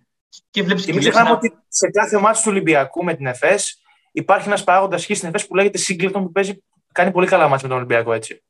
Και, 0.49 0.63
βλέπεις 0.63 0.85
και, 0.85 0.91
μην 0.91 1.01
ξεχνάμε 1.01 1.29
να... 1.29 1.35
ότι 1.35 1.53
σε 1.67 1.89
κάθε 1.89 2.19
μάτς 2.19 2.41
του 2.41 2.47
Ολυμπιακού 2.49 3.03
με 3.03 3.13
την 3.13 3.25
ΕΦΕΣ 3.25 3.82
υπάρχει 4.13 4.47
ένας 4.47 4.63
παράγοντας 4.63 5.05
χ 5.05 5.09
στην 5.15 5.27
ΕΦΕΣ 5.27 5.47
που 5.47 5.55
λέγεται 5.55 5.77
Σίγκλετον 5.77 6.23
που 6.23 6.31
παίζει, 6.31 6.63
κάνει 6.91 7.11
πολύ 7.11 7.27
καλά 7.27 7.47
μάτς 7.47 7.61
με 7.61 7.67
τον 7.67 7.77
Ολυμπιακό 7.77 8.13
έτσι. 8.13 8.43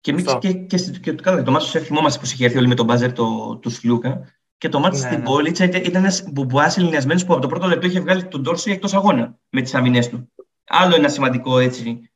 Και, 0.00 0.10
εμείς, 0.10 0.24
και, 0.38 0.52
και, 0.52 0.76
και, 0.76 1.12
και, 1.12 1.12
το 1.42 1.50
μάτς 1.50 1.70
του 1.70 1.78
θυμόμαστε 1.78 2.20
που 2.20 2.26
είχε 2.26 2.44
έρθει 2.44 2.58
όλοι 2.58 2.68
με 2.68 2.74
τον 2.74 2.86
μπάζερ 2.86 3.12
του 3.12 3.58
το 3.62 3.70
Σλούκα 3.70 4.36
και 4.58 4.68
το 4.68 4.78
μάτι 4.78 4.96
ναι, 4.96 5.02
στην 5.02 5.18
ναι. 5.18 5.24
πόλη 5.24 5.48
ήταν 5.48 5.94
ένας 5.94 6.24
μπουμπουάς 6.32 6.76
ελληνιασμένος 6.76 7.24
που 7.24 7.32
από 7.32 7.42
το 7.42 7.48
πρώτο 7.48 7.66
λεπτό 7.66 7.86
είχε 7.86 8.00
βγάλει 8.00 8.24
τον 8.24 8.42
Τόρση 8.42 8.70
εκτός 8.70 8.94
αγώνα 8.94 9.38
με 9.48 9.62
τις 9.62 9.74
αμυνές 9.74 10.08
του. 10.08 10.32
Άλλο 10.64 10.94
ένα 10.94 11.08
σημαντικό 11.08 11.58
έτσι 11.58 12.10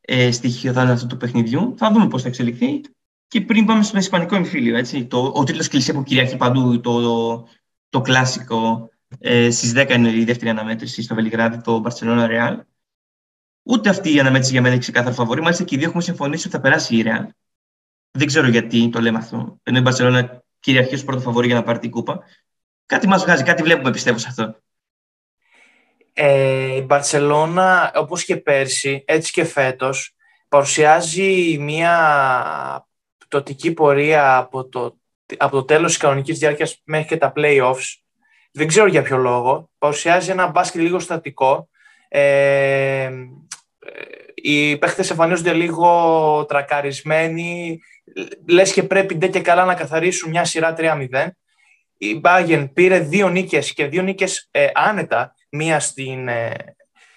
ε, 0.00 0.30
στοιχείο 0.30 0.72
θα 0.72 0.82
είναι 0.82 0.92
αυτό 0.92 1.06
του 1.06 1.16
παιχνιδιού. 1.16 1.74
Θα 1.78 1.92
δούμε 1.92 2.08
πώς 2.08 2.22
θα 2.22 2.28
εξελιχθεί. 2.28 2.80
Και 3.28 3.40
πριν 3.40 3.64
πάμε 3.64 3.82
στον 3.82 3.98
Ισπανικό 3.98 4.36
εμφύλιο, 4.36 4.76
έτσι, 4.76 5.06
το, 5.06 5.32
ο 5.34 5.44
τρίτο 5.44 5.68
κλεισέ 5.68 5.92
που 5.92 6.02
κυριαρχεί 6.02 6.36
παντού, 6.36 6.80
το, 6.80 7.00
το, 7.00 7.46
το 7.88 8.00
κλασικό, 8.00 8.88
ε, 9.18 9.50
στις 9.50 9.72
10 9.76 9.90
είναι 9.90 10.10
η 10.10 10.24
δεύτερη 10.24 10.50
αναμέτρηση 10.50 11.02
στο 11.02 11.14
Βελιγράδι, 11.14 11.60
το 11.60 11.82
Barcelona 11.86 12.28
Real. 12.28 12.60
Ούτε 13.62 13.88
αυτή 13.88 14.14
η 14.14 14.20
αναμέτρηση 14.20 14.52
για 14.52 14.60
μένα 14.60 14.72
έχει 14.72 14.82
ξεκάθαρο 14.82 15.14
φαβορή. 15.14 15.40
Μάλιστα 15.40 15.64
και 15.64 15.74
οι 15.74 15.78
δύο 15.78 15.86
έχουμε 15.88 16.02
συμφωνήσει 16.02 16.46
ότι 16.46 16.56
θα 16.56 16.62
περάσει 16.62 16.96
η 16.96 17.04
Real. 17.06 17.26
Δεν 18.10 18.26
ξέρω 18.26 18.48
γιατί 18.48 18.88
το 18.88 19.00
λέμε 19.00 19.18
αυτό. 19.18 19.60
Ενώ 19.62 19.78
η 19.78 19.82
Barcelona 19.86 20.26
κυριαρχεί 20.60 20.94
ως 20.94 21.04
πρώτο 21.04 21.20
φαβορή 21.20 21.46
για 21.46 21.56
να 21.56 21.62
πάρει 21.62 21.78
την 21.78 21.90
κούπα. 21.90 22.24
Κάτι 22.86 23.08
μας 23.08 23.22
βγάζει, 23.22 23.42
κάτι 23.42 23.62
βλέπουμε 23.62 23.90
πιστεύω 23.90 24.18
σε 24.18 24.26
αυτό. 24.28 24.60
Ε, 26.12 26.76
η 26.76 26.80
Μπαρσελόνα, 26.80 27.92
όπως 27.94 28.24
και 28.24 28.36
πέρσι, 28.36 29.04
έτσι 29.06 29.32
και 29.32 29.44
φέτος, 29.44 30.14
παρουσιάζει 30.48 31.58
μια 31.60 32.88
πτωτική 33.18 33.72
πορεία 33.72 34.36
από 34.36 34.68
το, 34.68 34.98
από 35.36 35.56
το 35.56 35.64
τέλος 35.64 35.90
της 35.90 36.00
κανονικής 36.00 36.38
διάρκειας 36.38 36.80
μέχρι 36.84 37.08
και 37.08 37.16
τα 37.16 37.32
play-offs. 37.36 38.05
Δεν 38.56 38.66
ξέρω 38.66 38.86
για 38.86 39.02
ποιο 39.02 39.16
λόγο. 39.16 39.70
Παρουσιάζει 39.78 40.30
ένα 40.30 40.46
μπάσκετ 40.46 40.80
λίγο 40.80 40.98
στατικό. 40.98 41.68
Ε, 42.08 43.10
οι 44.34 44.76
παίχτες 44.76 45.10
εμφανίζονται 45.10 45.52
λίγο 45.52 46.44
τρακαρισμένοι. 46.48 47.80
Λες 48.48 48.72
και 48.72 48.82
πρέπει 48.82 49.14
ντε 49.14 49.28
και 49.28 49.40
καλά 49.40 49.64
να 49.64 49.74
καθαρίσουν 49.74 50.30
μια 50.30 50.44
σειρά 50.44 50.74
3-0. 50.78 51.06
Η 51.98 52.20
Bayern 52.24 52.68
πήρε 52.72 52.98
δύο 52.98 53.28
νίκες 53.28 53.72
και 53.72 53.86
δύο 53.86 54.02
νίκες 54.02 54.48
ε, 54.50 54.68
άνετα 54.74 55.34
μία 55.50 55.80
στην, 55.80 56.28
ε, 56.28 56.54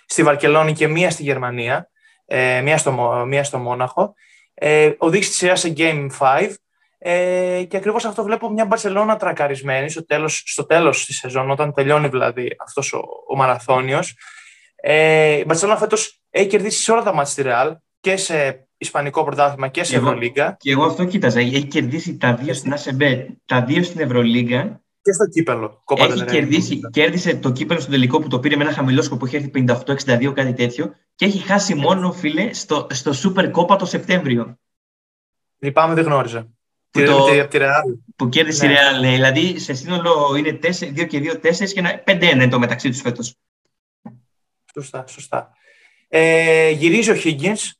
στη 0.05 0.23
Βαρκελόνη 0.23 0.73
και 0.73 0.87
μία 0.87 1.09
στη 1.09 1.23
Γερμανία, 1.23 1.89
ε, 2.25 2.61
μία, 2.61 2.77
στο, 2.77 2.91
μία 3.27 3.43
στο 3.43 3.57
Μόναχο. 3.57 4.13
Ε, 4.53 4.91
οδήγησε 4.97 5.29
τη 5.29 5.35
σειρά 5.35 5.55
σε 5.55 5.73
Game 5.77 6.07
5 6.19 6.53
ε, 7.01 7.63
και 7.67 7.77
ακριβώς 7.77 8.05
αυτό 8.05 8.23
βλέπω 8.23 8.49
μια 8.49 8.65
Μπαρσελόνα 8.65 9.17
τρακαρισμένη 9.17 9.89
στο 9.89 10.05
τέλος, 10.05 10.43
στο 10.45 10.65
τέλος 10.65 11.05
της 11.05 11.17
σεζόν, 11.17 11.51
όταν 11.51 11.73
τελειώνει 11.73 12.07
δηλαδή 12.07 12.55
αυτός 12.59 12.93
ο, 12.93 13.01
ο 13.27 13.35
μαραθώνιος. 13.35 14.17
Ε, 14.75 15.31
η 15.31 15.43
Μπαρσελόνα 15.47 15.77
φέτος 15.77 16.21
έχει 16.29 16.47
κερδίσει 16.47 16.81
σε 16.81 16.91
όλα 16.91 17.03
τα 17.03 17.13
μάτια 17.13 17.31
στη 17.31 17.41
Ρεάλ 17.41 17.75
και 17.99 18.17
σε 18.17 18.67
Ισπανικό 18.77 19.23
πρωτάθλημα 19.23 19.67
και 19.67 19.83
σε 19.83 19.95
Ευρωλίγκα. 19.95 20.55
Και 20.59 20.71
εγώ 20.71 20.83
αυτό 20.83 21.05
κοίταζα. 21.05 21.39
Έχει 21.39 21.63
κερδίσει 21.65 22.17
τα 22.17 22.35
δύο 22.35 22.53
στην 22.53 22.73
ΑΣΕΜΠΕ, 22.73 23.37
τα 23.45 23.63
δύο 23.63 23.83
στην 23.83 23.99
Ευρωλίγκα 23.99 24.81
και 25.01 25.11
στο 25.11 25.27
κύπελο. 25.27 25.83
Έχει 25.97 26.25
κερδίσει, 26.25 26.79
κέρδισε 26.91 27.35
το 27.35 27.51
κύπελο 27.51 27.79
στο 27.79 27.91
τελικό 27.91 28.19
που 28.19 28.27
το 28.27 28.39
πήρε 28.39 28.55
με 28.55 28.63
ένα 28.63 28.73
χαμηλό 28.73 29.01
σκοπό, 29.01 29.25
έχει 29.25 29.35
έρθει 29.35 29.51
58-62, 30.27 30.31
κάτι 30.35 30.53
τέτοιο. 30.53 30.95
Και 31.15 31.25
έχει 31.25 31.39
χάσει 31.39 31.75
μόνο, 31.75 32.11
φίλε, 32.11 32.53
στο, 32.53 32.87
στο 32.91 33.11
Super 33.23 33.51
Copa 33.51 33.77
το 33.77 33.85
Σεπτέμβριο. 33.85 34.59
Λυπάμαι, 35.59 35.93
δεν 35.93 36.03
γνώριζα. 36.03 36.49
Που, 36.91 37.03
το, 37.03 37.47
τη 37.47 37.57
που 38.15 38.29
κέρδισε 38.29 38.65
ναι. 38.65 38.73
η 38.73 38.75
Real. 38.75 39.01
Ναι. 39.01 39.09
Δηλαδή 39.09 39.59
σε 39.59 39.73
σύνολο 39.73 40.35
είναι 40.37 40.59
2 40.61 41.07
και 41.07 41.39
2, 41.41 41.47
4 41.47 41.69
και 41.73 42.03
5-1 42.05 42.21
είναι 42.21 42.47
το 42.47 42.59
μεταξύ 42.59 42.89
τους 42.89 43.01
φέτος. 43.01 43.35
Σωστά, 44.73 45.03
σωστά. 45.07 45.51
Ε, 46.07 46.69
γυρίζει 46.69 47.11
ο 47.11 47.15
Higgins 47.23 47.71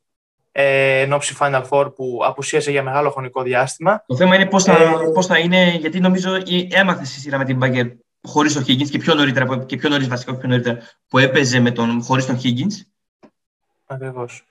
ε, 0.51 0.99
εν 1.01 1.13
ώψη 1.13 1.35
Final 1.39 1.63
Four 1.69 1.95
που 1.95 2.19
απουσίασε 2.23 2.71
για 2.71 2.83
μεγάλο 2.83 3.09
χρονικό 3.09 3.43
διάστημα. 3.43 4.03
Το 4.07 4.15
θέμα 4.15 4.35
είναι 4.35 4.45
πώς 4.45 4.63
θα, 4.63 4.73
ε, 4.73 4.93
πώς 5.13 5.25
θα 5.25 5.37
είναι, 5.37 5.75
γιατί 5.79 5.99
νομίζω 5.99 6.31
έμαθε 6.69 7.05
στη 7.05 7.19
σειρά 7.19 7.37
με 7.37 7.45
την 7.45 7.59
Bagger 7.61 7.91
χωρίς 8.21 8.53
τον 8.53 8.63
Higgins 8.67 8.89
και 8.89 8.97
πιο 8.97 9.13
νωρίτερα, 9.13 9.65
και 9.65 9.77
πιο 9.77 9.89
νωρίς 9.89 10.07
βασικά 10.07 10.35
πιο 10.35 10.49
νωρίτερα, 10.49 10.79
που 11.07 11.17
έπαιζε 11.17 11.59
με 11.59 11.71
τον, 11.71 12.01
χωρίς 12.03 12.25
τον 12.25 12.39
Higgins. 12.43 12.73
Ακριβώς. 13.85 14.43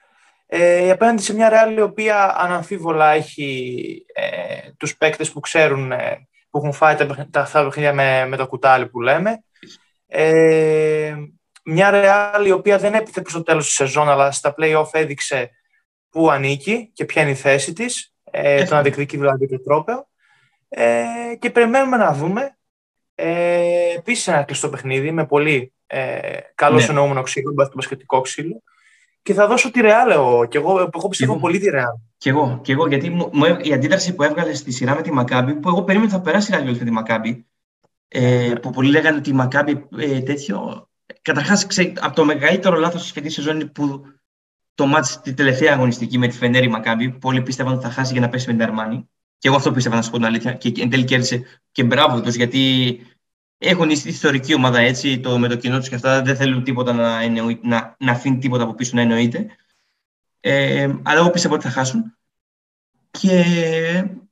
Ε, 0.51 0.91
απέναντι 0.91 1.23
σε 1.23 1.35
μια 1.35 1.51
Real 1.53 1.77
η 1.77 1.81
οποία 1.81 2.35
αναμφίβολα 2.39 3.11
έχει 3.11 4.05
ε, 4.15 4.71
τους 4.77 4.97
παίκτες 4.97 5.33
που 5.33 5.41
ξέρουν, 5.41 5.93
ε, 5.93 6.29
που 6.51 6.59
έχουν 6.59 6.73
φάει 6.73 6.95
τα, 6.95 7.29
τα 7.31 7.49
παιχνίδια 7.53 7.93
με, 7.93 8.27
με 8.27 8.37
το 8.37 8.47
κουτάλι 8.47 8.87
που 8.87 9.01
λέμε. 9.01 9.43
Ε, 10.07 11.15
μια 11.65 11.91
Real 11.93 12.47
η 12.47 12.51
οποία 12.51 12.79
δεν 12.79 12.95
έπιθε 12.95 13.21
προς 13.21 13.33
το 13.33 13.43
τέλος 13.43 13.65
της 13.65 13.75
σεζόν, 13.75 14.09
αλλά 14.09 14.31
στα 14.31 14.55
play-off 14.59 14.89
έδειξε 14.93 15.51
πού 16.11 16.31
ανήκει 16.31 16.91
και 16.95 17.05
ποια 17.05 17.23
είναι 17.23 17.31
η 17.31 17.35
θέση 17.35 17.73
της, 17.73 18.15
ε, 18.31 18.65
το 18.65 18.75
να 18.75 18.83
διεκδικεί 18.83 19.17
δηλαδή 19.17 19.49
το 19.49 19.61
τρόπαιο. 19.61 20.09
Ε, 20.69 21.05
και 21.39 21.51
περιμένουμε 21.51 21.97
να 21.97 22.13
δούμε. 22.13 22.59
Ε, 23.15 23.95
Επίσης 23.97 24.29
ένα 24.29 24.43
κλειστό 24.43 24.69
παιχνίδι 24.69 25.11
με 25.11 25.27
πολύ 25.27 25.73
ε, 25.87 26.39
καλό 26.55 26.79
ναι. 26.79 26.85
εννοούμενο 26.85 27.23
ξύλο, 27.23 27.53
μπασκετικό 27.75 28.21
ξύλο. 28.21 28.63
Και 29.29 29.35
θα 29.35 29.47
δώσω 29.47 29.71
τη 29.71 29.81
Ρεάλ 29.81 30.11
εγώ. 30.11 30.47
Και 30.47 30.59
εγώ, 30.59 30.91
εγώ 30.95 31.09
πιστεύω 31.09 31.33
εγώ. 31.33 31.41
πολύ 31.41 31.59
τη 31.59 31.71
Ρεάλ. 31.71 31.95
Και 32.19 32.31
εγώ, 32.31 32.59
και 32.63 32.73
εγώ 32.73 32.89
γιατί 32.89 33.11
μου, 33.11 33.31
η 33.63 33.73
αντίδραση 33.73 34.15
που 34.15 34.23
έβγαλε 34.23 34.55
στη 34.55 34.71
σειρά 34.71 34.95
με 34.95 35.03
τη 35.03 35.13
Μακάμπη, 35.13 35.55
που 35.55 35.69
εγώ 35.69 35.83
περίμενα 35.83 36.11
θα 36.11 36.21
περάσει 36.21 36.55
η 36.55 36.65
με 36.65 36.73
τη 36.73 36.91
Μακάμπη, 36.91 37.47
ε, 38.09 38.53
που 38.63 38.71
πολλοί 38.71 38.91
λέγανε 38.91 39.17
ότι 39.17 39.31
η 39.31 39.33
Μακάμπη 39.33 39.89
ε, 39.99 40.21
τέτοιο. 40.21 40.89
Καταρχάς, 41.23 41.67
από 42.01 42.15
το 42.15 42.25
μεγαλύτερο 42.25 42.77
λάθος 42.77 43.03
της 43.03 43.13
φετινής 43.13 43.35
σεζόν 43.35 43.73
που 43.73 44.05
το 44.75 44.87
μάτς 44.87 45.21
τη 45.21 45.35
τελευταία 45.35 45.73
αγωνιστική 45.73 46.19
με 46.19 46.27
τη 46.27 46.37
Φενέρη 46.37 46.69
Μακάμπη. 46.69 47.11
Πολλοί 47.11 47.43
πίστευαν 47.43 47.73
ότι 47.73 47.85
θα 47.85 47.91
χάσει 47.91 48.13
για 48.13 48.21
να 48.21 48.29
πέσει 48.29 48.47
με 48.47 48.53
την 48.53 48.63
Αρμάνη. 48.63 49.09
Και 49.39 49.49
εγώ 49.49 49.57
αυτό 49.57 49.73
πίστευα 49.73 49.97
να 49.97 50.03
σου 50.03 50.11
πω 50.11 50.17
την 50.17 50.27
αλήθεια. 50.27 50.53
Και 50.53 50.73
εν 50.83 50.91
τέλει 50.91 51.05
κέρδισε 51.05 51.43
και 51.73 51.85
μπράβο 51.85 52.21
τους, 52.21 52.35
γιατί 52.35 53.01
έχουν 53.59 53.91
ιστορική 53.91 54.55
ομάδα 54.55 54.79
έτσι, 54.79 55.21
το, 55.21 55.39
με 55.39 55.49
το 55.49 55.57
κοινό 55.57 55.79
τους 55.79 55.89
και 55.89 55.95
αυτά. 55.95 56.23
Δεν 56.23 56.37
θέλουν 56.37 56.63
τίποτα 56.63 56.93
να, 56.93 57.21
εννοεί, 57.21 57.61
να, 57.63 57.97
να 57.99 58.13
αφήνει 58.13 58.39
τίποτα 58.39 58.63
από 58.63 58.75
πίσω 58.75 58.93
να 58.95 59.01
εννοείται. 59.01 59.47
Ε, 60.41 60.89
αλλά 61.03 61.19
εγώ 61.19 61.31
πίστευα 61.31 61.55
ότι 61.55 61.65
θα 61.65 61.71
χάσουν. 61.71 62.17
Και 63.11 63.41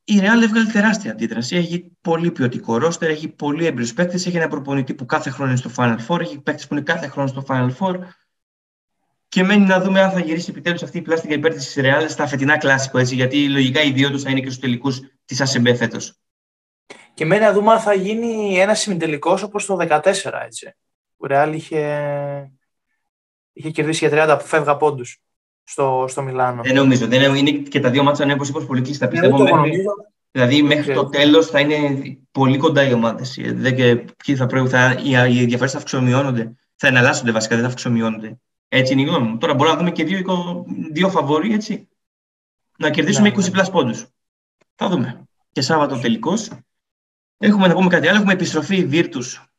η 0.03 0.19
Real 0.19 0.43
έβγαλε 0.43 0.71
τεράστια 0.71 1.11
αντίδραση. 1.11 1.55
Έχει 1.55 1.91
πολύ 2.01 2.31
ποιοτικό 2.31 2.77
ρόστερ, 2.77 3.09
έχει 3.09 3.27
πολύ 3.27 3.65
έμπειρου 3.65 3.87
παίκτε. 3.87 4.15
Έχει 4.15 4.37
ένα 4.37 4.47
προπονητή 4.47 4.93
που 4.93 5.05
κάθε 5.05 5.29
χρόνο 5.29 5.51
είναι 5.51 5.59
στο 5.59 5.71
Final 5.75 5.97
Four, 6.07 6.19
έχει 6.19 6.39
παίκτες 6.39 6.67
που 6.67 6.73
είναι 6.73 6.83
κάθε 6.83 7.07
χρόνο 7.07 7.27
στο 7.27 7.43
Final 7.47 7.69
Four. 7.79 7.95
Και 9.29 9.43
μένει 9.43 9.65
να 9.65 9.81
δούμε 9.81 10.01
αν 10.01 10.11
θα 10.11 10.19
γυρίσει 10.19 10.49
επιτέλους 10.49 10.83
αυτή 10.83 10.97
η 10.97 11.01
πλάστικα 11.01 11.33
υπέρ 11.33 11.53
της 11.53 11.75
Ρεάλ 11.75 12.09
στα 12.09 12.27
φετινά 12.27 12.57
κλασικό, 12.57 12.97
έτσι, 12.97 13.15
γιατί 13.15 13.49
λογικά 13.49 13.81
οι 13.81 13.91
δύο 13.91 14.11
τους 14.11 14.23
θα 14.23 14.29
είναι 14.29 14.39
και 14.39 14.45
στους 14.45 14.59
τελικούς 14.59 15.01
της 15.25 15.41
ΑΣΕΜΠΕ 15.41 15.75
φέτος. 15.75 16.19
Και 17.17 17.25
μένει 17.25 17.41
να 17.41 17.53
δούμε 17.53 17.71
αν 17.71 17.79
θα 17.79 17.93
γίνει 17.93 18.59
ένας 18.59 18.79
συμμετελικό 18.79 19.39
όπως 19.43 19.65
το 19.65 19.77
2014, 19.79 20.01
έτσι. 20.45 20.75
Ο 21.17 21.27
Ρεάλ 21.27 21.53
είχε, 21.53 22.51
είχε 23.53 23.69
κερδίσει 23.69 24.07
για 24.07 24.37
30 24.37 24.39
φεύγα 24.41 24.77
πόντους 24.77 25.19
στο, 25.63 26.05
στο 26.07 26.21
Μιλάνο. 26.21 26.61
Δεν 26.63 26.75
νομίζω. 26.75 27.07
Δεν 27.07 27.35
είναι 27.35 27.51
και 27.51 27.79
τα 27.79 27.89
δύο 27.89 28.03
μάτια 28.03 28.33
όπως 28.33 28.49
είπα 28.49 28.65
πολύ 28.65 28.81
κλειστά. 28.81 29.07
Πιστεύω 29.07 29.37
μέχρι, 29.37 29.83
Δηλαδή 30.31 30.63
μέχρι 30.63 30.93
το 30.93 31.09
τέλος 31.09 31.47
θα 31.47 31.59
είναι 31.59 32.17
πολύ 32.31 32.57
κοντά 32.57 32.83
οι 32.83 32.93
ομάδες. 32.93 33.39
Δεν 33.53 33.75
θα 34.37 34.45
πρέπει, 34.45 34.69
θα, 34.69 34.95
οι 35.29 35.45
διαφορές 35.45 35.71
θα 35.71 35.77
αυξομειώνονται. 35.77 36.55
Θα 36.75 36.87
εναλλάσσονται 36.87 37.31
βασικά, 37.31 37.55
δεν 37.55 37.63
θα 37.63 37.69
αυξομειώνονται. 37.69 38.39
Έτσι 38.67 38.93
είναι 38.93 39.01
η 39.01 39.05
γνώμη 39.05 39.27
μου. 39.27 39.37
Τώρα 39.37 39.53
μπορούμε 39.53 39.75
να 39.75 39.79
δούμε 39.79 39.91
και 39.91 40.03
δύο, 40.03 40.65
δύο 40.91 41.09
φαβοροί, 41.09 41.53
έτσι. 41.53 41.87
Να 42.77 42.89
κερδίσουμε 42.89 43.29
ναι, 43.29 43.35
20 43.35 43.43
ναι. 43.43 43.49
πλάς 43.49 43.69
πόντους. 43.69 44.07
Θα 44.75 44.89
δούμε. 44.89 45.27
Και 45.51 45.61
Σάββατο 45.61 45.99
τελικός. 45.99 46.49
Έχουμε 47.37 47.67
να 47.67 47.73
πούμε 47.73 47.89
κάτι 47.89 48.07
άλλο. 48.07 48.17
Έχουμε 48.17 48.33
επιστροφή 48.33 48.85
Βίρτους. 48.85 49.51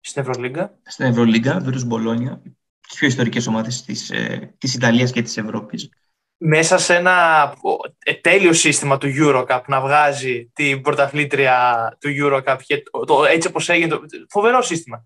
Στην 0.00 0.22
Ευρωλίγκα. 0.22 0.78
Στην 0.82 1.06
Ευρωλίγκα, 1.06 1.58
Βίρτους 1.60 1.84
Μπολόνια. 1.84 2.42
Τι 2.88 2.96
πιο 2.96 3.06
ιστορικές 3.06 3.46
ομάδες 3.46 3.82
της 3.82 4.10
ε, 4.10 4.54
Ιταλίας 4.60 5.12
και 5.12 5.22
της 5.22 5.36
Ευρώπης 5.36 5.90
μέσα 6.38 6.78
σε 6.78 6.94
ένα 6.94 7.54
ε, 7.98 8.14
τέλειο 8.14 8.52
σύστημα 8.52 8.98
του 8.98 9.08
Eurocup 9.18 9.60
να 9.66 9.80
βγάζει 9.80 10.50
την 10.52 10.80
πρωταθλήτρια 10.80 11.96
του 12.00 12.08
Eurocup 12.20 12.56
και 12.64 12.82
το, 13.06 13.24
έτσι 13.24 13.48
όπως 13.48 13.68
έγινε, 13.68 13.88
το, 13.88 14.00
φοβερό 14.28 14.62
σύστημα. 14.62 15.04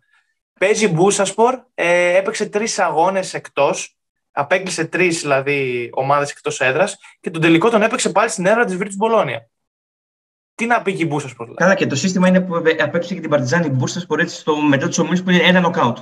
Παίζει 0.60 0.88
Μπούσασπορ, 0.88 1.58
ε, 1.74 2.16
έπαιξε 2.16 2.46
τρεις 2.46 2.78
αγώνες 2.78 3.34
εκτός, 3.34 3.96
απέκλεισε 4.30 4.84
τρεις 4.84 5.20
δηλαδή 5.20 5.90
ομάδες 5.92 6.30
εκτός 6.30 6.60
έδρας 6.60 6.96
και 7.20 7.30
τον 7.30 7.42
τελικό 7.42 7.70
τον 7.70 7.82
έπαιξε 7.82 8.10
πάλι 8.10 8.30
στην 8.30 8.46
έδρα 8.46 8.64
της 8.64 8.76
Βίρτους 8.76 8.96
Μπολόνια. 8.96 9.50
Τι 10.62 10.68
να 10.68 10.82
πει 10.82 10.94
και 10.94 11.02
η 11.02 11.06
Μπούσασπορ. 11.08 11.46
Δηλαδή. 11.46 11.62
Καλά 11.62 11.74
και 11.74 11.86
το 11.86 11.94
σύστημα 11.94 12.28
είναι 12.28 12.40
που 12.40 12.56
απέκλεισε 12.56 13.14
και 13.14 13.20
την 13.20 13.30
Παρτιζάνη 13.30 13.68
Μπούσασπορ 13.68 14.20
έτσι 14.20 14.36
στο 14.36 14.56
μετά 14.56 14.88
του 14.88 14.94
ομίλους 14.98 15.22
που 15.22 15.30
είναι 15.30 15.42
ένα 15.42 15.60
νοκάουτ. 15.60 15.98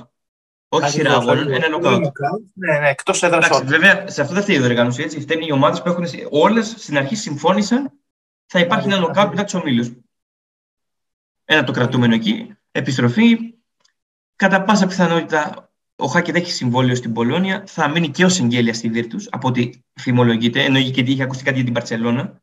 Όχι 0.69 0.89
σειρά 0.89 1.13
αγώνων, 1.13 1.51
ένα 1.51 1.69
νοκάουτ. 1.69 2.05
Ναι, 2.53 2.79
ναι, 2.79 2.89
εκτός 2.89 3.23
έδρας 3.23 3.63
Βέβαια, 3.63 4.07
σε 4.07 4.21
αυτό 4.21 4.33
δεν 4.33 4.43
φταίει 4.43 4.55
η 4.55 4.59
διοργάνωση. 4.59 5.01
Έτσι. 5.01 5.19
Φταίνουν 5.19 5.47
οι 5.47 5.51
ομάδες 5.51 5.81
που 5.81 5.89
έχουν 5.89 6.05
όλες 6.29 6.73
στην 6.77 6.97
αρχή 6.97 7.15
συμφώνησαν 7.15 7.91
θα 8.45 8.59
υπάρχει 8.59 8.87
ένα 8.87 8.99
νοκάουτ 8.99 9.29
μετά 9.29 9.43
του 9.43 9.59
ομίλου. 9.61 10.03
Ένα 11.45 11.63
το 11.63 11.71
κρατούμενο 11.71 12.13
εκεί. 12.13 12.55
Επιστροφή. 12.71 13.37
Κατά 14.35 14.63
πάσα 14.63 14.87
πιθανότητα 14.87 15.71
ο 15.95 16.05
Χάκετ 16.05 16.35
έχει 16.35 16.51
συμβόλαιο 16.51 16.95
στην 16.95 17.13
Πολώνια. 17.13 17.63
Θα 17.67 17.87
μείνει 17.87 18.09
και 18.09 18.25
ω 18.25 18.29
εγγέλια 18.41 18.73
στη 18.73 18.89
Βίρτους, 18.89 19.27
από 19.31 19.47
ό,τι 19.47 19.69
φημολογείται. 19.93 20.63
Ενώ 20.63 20.81
και 20.81 21.01
είχε 21.01 21.23
ακουστεί 21.23 21.43
κάτι 21.43 21.55
για 21.55 21.65
την 21.65 21.73
Παρσελώνα. 21.73 22.41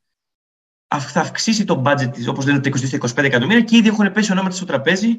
Θα 0.96 1.20
αυξήσει 1.20 1.64
το 1.64 1.82
budget 1.86 2.10
της, 2.12 2.28
όπως 2.28 2.46
λένε, 2.46 2.60
τα 2.60 2.70
20-25 2.70 3.24
εκατομμύρια 3.24 3.62
και 3.62 3.76
ήδη 3.76 3.88
έχουν 3.88 4.12
πέσει 4.12 4.32
ονόματα 4.32 4.54
στο 4.54 4.64
τραπέζι 4.64 5.18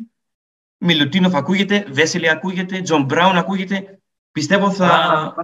Μιλουτίνοφ 0.81 1.35
ακούγεται, 1.35 1.85
Βέσελι 1.89 2.29
ακούγεται, 2.29 2.81
Τζον 2.81 3.03
Μπράουν 3.03 3.37
ακούγεται. 3.37 3.99
Πιστεύω 4.31 4.71
θα. 4.71 5.35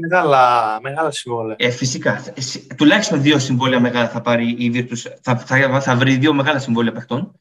Μεγάλα, 0.00 0.78
μεγάλα 0.80 1.10
συμβόλαια. 1.10 1.56
Ε, 1.58 1.70
φυσικά. 1.70 2.22
Τουλάχιστον 2.76 3.22
δύο 3.22 3.38
συμβόλαια 3.38 3.80
μεγάλα 3.80 4.08
θα 4.08 4.20
πάρει 4.20 4.48
η 4.48 4.72
Virtus. 4.74 5.12
Θα, 5.22 5.36
θα, 5.36 5.80
θα 5.80 5.96
βρει 5.96 6.16
δύο 6.16 6.32
μεγάλα 6.32 6.58
συμβόλαια 6.58 6.92
παιχτών. 6.92 7.40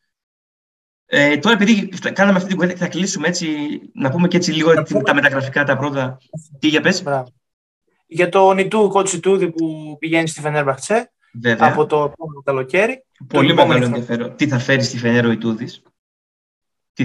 Ε, 1.05 1.37
τώρα, 1.37 1.55
επειδή 1.55 1.87
κάναμε 2.13 2.37
αυτή 2.37 2.49
την 2.49 2.57
κουβέντα, 2.57 2.77
θα 2.77 2.87
κλείσουμε 2.87 3.27
έτσι, 3.27 3.47
να 3.93 4.09
πούμε 4.09 4.27
και 4.27 4.37
έτσι 4.37 4.51
λίγο 4.51 4.73
τα 5.03 5.13
μεταγραφικά 5.13 5.63
τα 5.63 5.77
πρώτα. 5.77 6.17
Τι 6.59 6.67
για 6.67 6.81
πες. 6.81 7.03
Για 8.05 8.29
τον 8.29 8.53
Ιτού- 8.53 8.87
κόουτς 8.87 9.19
Ιτούδη 9.19 9.51
που 9.51 9.95
πηγαίνει 9.99 10.27
στη 10.27 10.41
Φενέρμπαχτσε 10.41 11.11
από 11.57 11.85
το 11.85 11.95
επόμενο 11.95 12.41
καλοκαίρι. 12.43 13.05
Πολύ 13.27 13.53
μεγάλο 13.53 13.85
ενδιαφέρον. 13.85 14.35
Τι 14.35 14.47
θα 14.47 14.59
φέρεις 14.59 14.87
στη 14.87 14.97
Φενέρο 14.97 15.29
ο 15.29 15.31
Ιτούδης. 15.31 15.81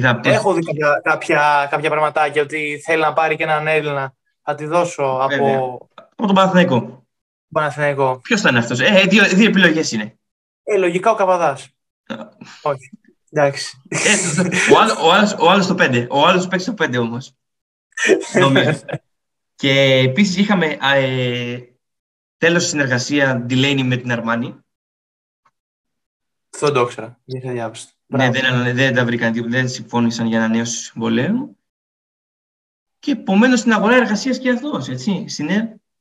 Θα... 0.01 0.21
Έχω 0.25 0.55
δει 0.55 0.63
κάποια, 0.63 1.01
κάποια, 1.03 1.67
κάποια 1.71 1.91
πραγματάκια 1.91 2.43
ότι 2.43 2.81
θέλει 2.85 3.01
να 3.01 3.13
πάρει 3.13 3.37
και 3.37 3.43
έναν 3.43 3.67
Έλληνα. 3.67 4.15
Θα 4.43 4.55
τη 4.55 4.65
δώσω 4.65 5.03
από. 5.03 5.89
Από 5.97 6.27
τον 6.27 6.35
Παναθηναϊκό. 6.35 7.07
Παναθηναϊκό. 7.49 8.21
Ποιος 8.23 8.41
θα 8.41 8.49
είναι 8.49 8.59
αυτός, 8.59 8.81
ε, 8.81 9.05
δύο, 9.09 9.25
δύο 9.25 9.49
επιλογές 9.49 9.93
είναι. 9.93 10.19
Ε, 10.63 10.77
λογικά 10.77 11.11
ο 11.11 11.15
Καβαδάς. 11.15 11.69
Όχι. 12.63 12.91
Εντάξει. 13.31 13.83
Ε, 13.89 13.99
ο, 14.73 14.79
άλλος, 14.79 14.97
ο, 15.01 15.13
άλλος, 15.13 15.35
ο 15.39 15.51
άλλος 15.51 15.67
το 15.67 15.75
5. 15.79 16.07
Ο 16.11 16.27
άλλος 16.27 16.49
παίξει 16.49 16.73
το 16.73 16.85
5 16.85 16.99
όμως. 16.99 17.35
Νομίζω. 18.41 18.81
και 19.55 19.71
επίσης 20.05 20.37
είχαμε 20.37 20.77
ε, 20.95 21.59
τέλος 22.37 22.67
συνεργασίας 22.67 23.43
Delaney 23.49 23.83
με 23.85 23.97
την 23.97 24.13
Αρμάνη. 24.13 24.57
Αυτό 26.55 26.73
το 26.73 26.81
ήξερα. 26.81 27.21
Δεν 27.25 27.41
θα 27.41 27.51
διάβασα. 27.51 27.89
Ναι, 28.07 28.31
δεν, 28.31 28.75
δεν 28.75 28.95
τα 28.95 29.05
βρήκαν, 29.05 29.51
δεν 29.51 29.69
συμφώνησαν 29.69 30.27
για 30.27 30.39
ανανέωση 30.39 30.77
συμβολέου. 30.77 31.59
Και 32.99 33.11
επομένως 33.11 33.59
στην 33.59 33.73
αγορά 33.73 33.97
εργασίας 33.97 34.39
και 34.39 34.51
αυτό. 34.51 34.81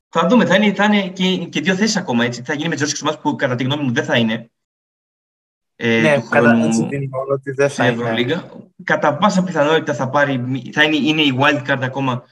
Θα 0.10 0.28
δούμε, 0.28 0.46
θα 0.46 0.56
είναι, 0.56 0.74
θα 0.74 0.84
είναι 0.84 1.10
και, 1.10 1.38
και 1.38 1.62
δύο 1.62 1.76
θέσεις 1.76 1.96
ακόμα. 1.96 2.26
Έτσι. 2.26 2.44
Θα 2.44 2.54
γίνει 2.54 2.68
με 2.68 2.76
τις 2.76 2.84
ρώσικε 2.84 3.18
που 3.22 3.36
κατά 3.36 3.56
τη 3.56 3.64
γνώμη 3.64 3.84
μου 3.84 3.94
δεν 3.94 4.04
θα 4.04 4.18
είναι. 4.18 4.50
Ε, 5.76 6.02
ναι, 6.02 6.22
κατά 6.30 6.56
έτσι 6.56 6.86
την 6.86 7.10
ότι 7.32 7.52
δεν 7.52 7.70
θα 7.70 7.88
είναι. 7.88 8.50
Κατά 8.84 9.18
πάσα 9.18 9.44
πιθανότητα 9.44 9.94
θα, 9.94 10.10
πάρει, 10.10 10.62
θα 10.74 10.84
είναι, 10.84 10.96
είναι 10.96 11.22
η 11.22 11.38
wildcard 11.40 11.80
ακόμα 11.82 12.24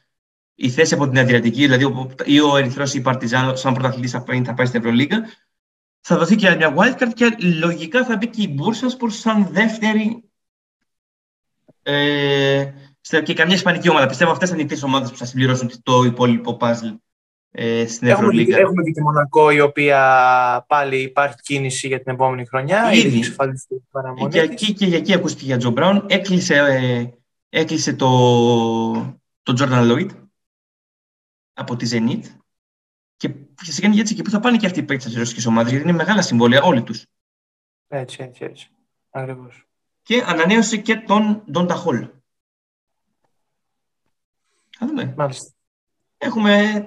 η 0.56 0.70
θέση 0.70 0.94
από 0.94 1.08
την 1.08 1.20
Αδριατική, 1.20 1.62
δηλαδή 1.68 2.08
ή 2.26 2.39
ο 2.39 2.58
Ερυθρός 2.58 2.94
ή 2.94 2.98
η 2.98 3.02
Παρτιζάνο, 3.02 3.56
σαν 3.56 3.74
πρωταθλητής 3.74 4.12
θα, 4.12 4.24
θα 4.46 4.54
πάει 4.54 4.66
στην 4.66 4.80
Ευρωλίγα 4.80 5.24
θα 6.06 6.18
δοθεί 6.18 6.36
και 6.36 6.56
μια 6.56 6.74
wildcard 6.78 7.12
και 7.13 7.36
λογικά 7.60 8.06
θα 8.06 8.18
μπει 8.18 8.28
και 8.28 8.42
η 8.42 8.54
Μπούρσασπορ 8.54 9.12
σαν 9.12 9.48
δεύτερη 9.52 10.24
ε, 11.84 12.72
και 13.24 13.34
καμιά 13.34 13.56
ισπανική 13.56 13.89
ομάδα. 13.89 14.08
Πιστεύω 14.08 14.32
αυτές 14.32 14.50
θα 14.50 14.56
είναι 14.56 14.63
οι 14.63 14.68
τρεις 14.68 14.84
ομάδες 14.84 15.12
που 15.12 15.18
θα 15.18 15.26
συμπληρώσουν 15.26 15.72
το 15.84 16.04
υπόλοιπο 16.04 16.58
puzzle 16.60 16.98
ε, 17.52 17.88
στην 17.88 18.08
Ευρωλίγα. 18.08 18.58
Έχουμε 18.58 18.84
και 18.84 18.92
τη 18.92 19.02
Μονακό, 19.02 19.50
η 19.50 19.60
οποία 19.60 20.66
πάλι 20.68 21.02
υπάρχει 21.02 21.36
κίνηση 21.42 21.88
για 21.88 22.02
την 22.02 22.13
επόμενη 22.13 22.46
χρονιά. 22.46 22.94
Ήδη. 22.94 23.36
Και, 24.30 24.39
εκεί, 24.39 24.74
και 24.74 24.86
για 24.86 24.98
εκεί 24.98 25.13
ακούστηκε 25.13 25.46
για 25.46 25.58
Τζο 25.58 25.70
Μπράουν. 25.70 26.06
Έκλεισε, 26.08 26.56
ε, 26.56 27.10
έκλεισε 27.50 27.94
το, 27.94 28.10
το 29.44 29.54
Jordan 29.60 29.92
Lloyd 29.92 30.10
από 31.54 31.76
τη 31.76 31.88
Zenit. 31.92 32.24
Και 33.18 33.34
φυσικά 33.56 33.88
είναι 33.88 34.00
έτσι 34.00 34.16
και 34.16 34.22
πού 34.22 34.30
θα 34.30 34.39
πάνε 34.39 34.58
και 34.58 34.66
αυτοί 34.66 34.80
οι 34.80 34.84
παίκτες 34.84 35.06
της 35.08 35.18
ρωσικής 35.18 35.46
ομάδας, 35.46 35.72
γιατί 35.72 35.88
είναι 35.88 35.98
μεγάλα 35.98 36.22
συμβόλαια 36.22 36.62
όλοι 36.62 36.84
τους. 36.84 37.06
Έτσι, 37.88 38.24
έτσι, 38.24 38.44
έτσι. 38.44 38.70
Ακριβώς. 39.10 39.68
Και 40.02 40.24
ανανέωσε 40.26 40.78
και 40.78 40.96
τον 40.96 41.44
Ντόν 41.52 41.68
Ταχόλ. 41.68 42.10
Θα 44.78 44.88
δούμε. 44.88 45.13
Μάλιστα. 45.18 45.52
Έχουμε, 46.18 46.86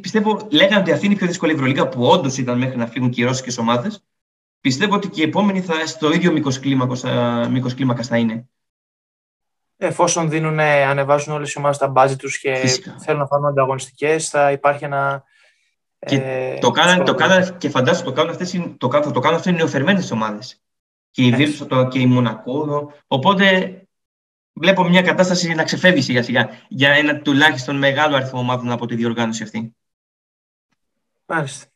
πιστεύω, 0.00 0.48
λέγανε 0.50 0.80
ότι 0.80 0.92
αυτή 0.92 1.04
είναι 1.04 1.14
η 1.14 1.18
πιο 1.18 1.26
δύσκολη 1.26 1.52
Ευρωλίγα 1.52 1.88
που 1.88 2.06
όντως 2.06 2.38
ήταν 2.38 2.58
μέχρι 2.58 2.76
να 2.76 2.86
φύγουν 2.86 3.10
και 3.10 3.20
οι 3.20 3.24
ρώσικες 3.24 3.58
ομάδες. 3.58 4.04
Πιστεύω 4.60 4.94
ότι 4.94 5.08
και 5.08 5.20
οι 5.20 5.24
επόμενοι 5.24 5.60
θα 5.60 5.86
στο 5.86 6.12
ίδιο 6.12 6.32
μήκος 6.32 6.58
κλίμακας 7.74 8.06
θα 8.06 8.18
είναι. 8.18 8.48
Εφόσον 9.76 10.28
δίνουν, 10.28 10.60
ανεβάζουν 10.60 11.34
όλες 11.34 11.52
οι 11.52 11.58
ομάδες 11.58 11.78
τα 11.78 11.88
μπάζι 11.88 12.16
τους 12.16 12.38
και 12.38 12.54
Φυσικά. 12.54 12.96
θέλουν 12.98 13.20
να 13.20 13.26
φάνουν 13.26 13.46
ανταγωνιστικές, 13.46 14.28
θα 14.28 14.52
υπάρχει 14.52 14.84
ένα 14.84 15.24
και 15.98 16.16
ε, 16.16 16.58
το 16.58 16.70
κάνανε, 16.70 17.04
το 17.04 17.14
κάνανε, 17.14 17.56
και 17.58 17.68
φαντάζομαι 17.68 18.04
το 18.04 18.12
κάνουν 18.12 18.30
αυτές, 18.30 18.50
το, 18.78 18.88
το, 18.88 19.10
το 19.10 19.20
κάνουν 19.20 19.38
αυτό 19.38 19.50
οι 19.50 19.52
νεοφερμένες 19.52 20.10
ομάδες. 20.10 20.60
Και 21.10 21.22
η 21.22 21.30
Βίρτου 21.30 21.88
και 21.88 21.98
η 21.98 22.06
Μονακό. 22.06 22.92
Οπότε 23.06 23.80
βλέπω 24.52 24.84
μια 24.84 25.02
κατάσταση 25.02 25.54
να 25.54 25.64
ξεφεύγει 25.64 26.00
σιγά 26.00 26.22
σιγά 26.22 26.48
για 26.68 26.90
ένα 26.90 27.20
τουλάχιστον 27.20 27.76
μεγάλο 27.76 28.16
αριθμό 28.16 28.40
ομάδων 28.40 28.70
από 28.70 28.86
τη 28.86 28.94
διοργάνωση 28.94 29.42
αυτή. 29.42 29.76
Μάλιστα. 31.26 31.66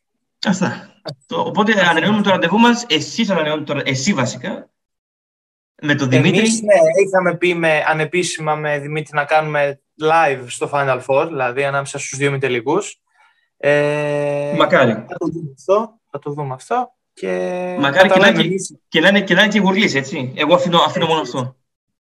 Αυτά. 0.46 0.94
Οπότε 1.30 1.88
ανανεώνουμε 1.88 2.22
το 2.22 2.30
ραντεβού 2.30 2.58
μας. 2.58 2.86
Εσείς 2.88 3.30
ανανεώνετε 3.30 3.74
το 3.74 3.82
εσύ 3.84 4.12
βασικά. 4.12 4.70
Με 5.80 5.94
τον 5.94 6.08
Δημήτρη. 6.08 6.38
Εμείς, 6.38 6.60
ναι, 6.62 6.74
είχαμε 7.06 7.36
πει 7.36 7.54
με, 7.54 7.82
ανεπίσημα 7.86 8.54
με 8.54 8.78
Δημήτρη 8.78 9.10
να 9.14 9.24
κάνουμε 9.24 9.80
live 10.02 10.44
στο 10.46 10.70
Final 10.72 11.00
Four, 11.06 11.26
δηλαδή 11.28 11.64
ανάμεσα 11.64 11.98
στους 11.98 12.18
δύο 12.18 12.30
μητελικούς. 12.30 13.00
Ε, 13.56 14.54
Μακάρι. 14.56 14.92
Θα 14.92 15.16
το 15.18 15.26
δούμε 15.26 15.50
αυτό. 15.58 15.98
Θα 16.10 16.18
το 16.18 16.30
δούμε 16.32 16.54
αυτό. 16.54 16.92
Και 17.12 17.76
Μακάρι 17.78 18.08
και 18.08 18.18
να, 18.18 18.28
είναι, 18.28 18.54
και, 18.88 19.00
να 19.00 19.08
είναι, 19.08 19.20
και 19.20 19.34
να 19.34 19.42
είναι 19.42 19.52
και 19.52 19.60
γουρλής, 19.60 19.94
έτσι. 19.94 20.32
Εγώ 20.36 20.54
αφήνω, 20.54 20.78
αφήνω 20.78 21.06
μόνο 21.06 21.20
αυτό. 21.20 21.56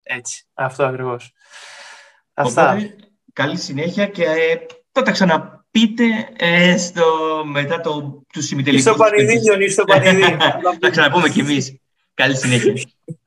Έτσι. 0.03 0.44
Αυτό 0.55 0.85
ακριβώς. 0.85 1.33
Αυτά. 2.35 2.70
Οπότε, 2.70 2.94
καλή 3.33 3.57
συνέχεια 3.57 4.07
και 4.07 4.25
ε, 4.25 4.57
θα 4.92 5.03
τα 5.03 5.11
ξαναπείτε 5.11 6.05
ε, 6.37 6.77
στο, 6.77 7.05
μετά 7.46 7.81
το, 7.81 8.22
τους 8.33 8.51
ημιτελικούς. 8.51 8.85
Στο 8.85 8.94
Πανιδίνιο, 8.94 9.68
στο 9.70 9.85
Πανιδίνιο. 9.85 10.37
θα 10.81 10.90
ξαναπούμε 10.90 11.29
κι 11.29 11.40
εμείς. 11.40 11.77
Καλή 12.14 12.37
συνέχεια. 12.37 12.75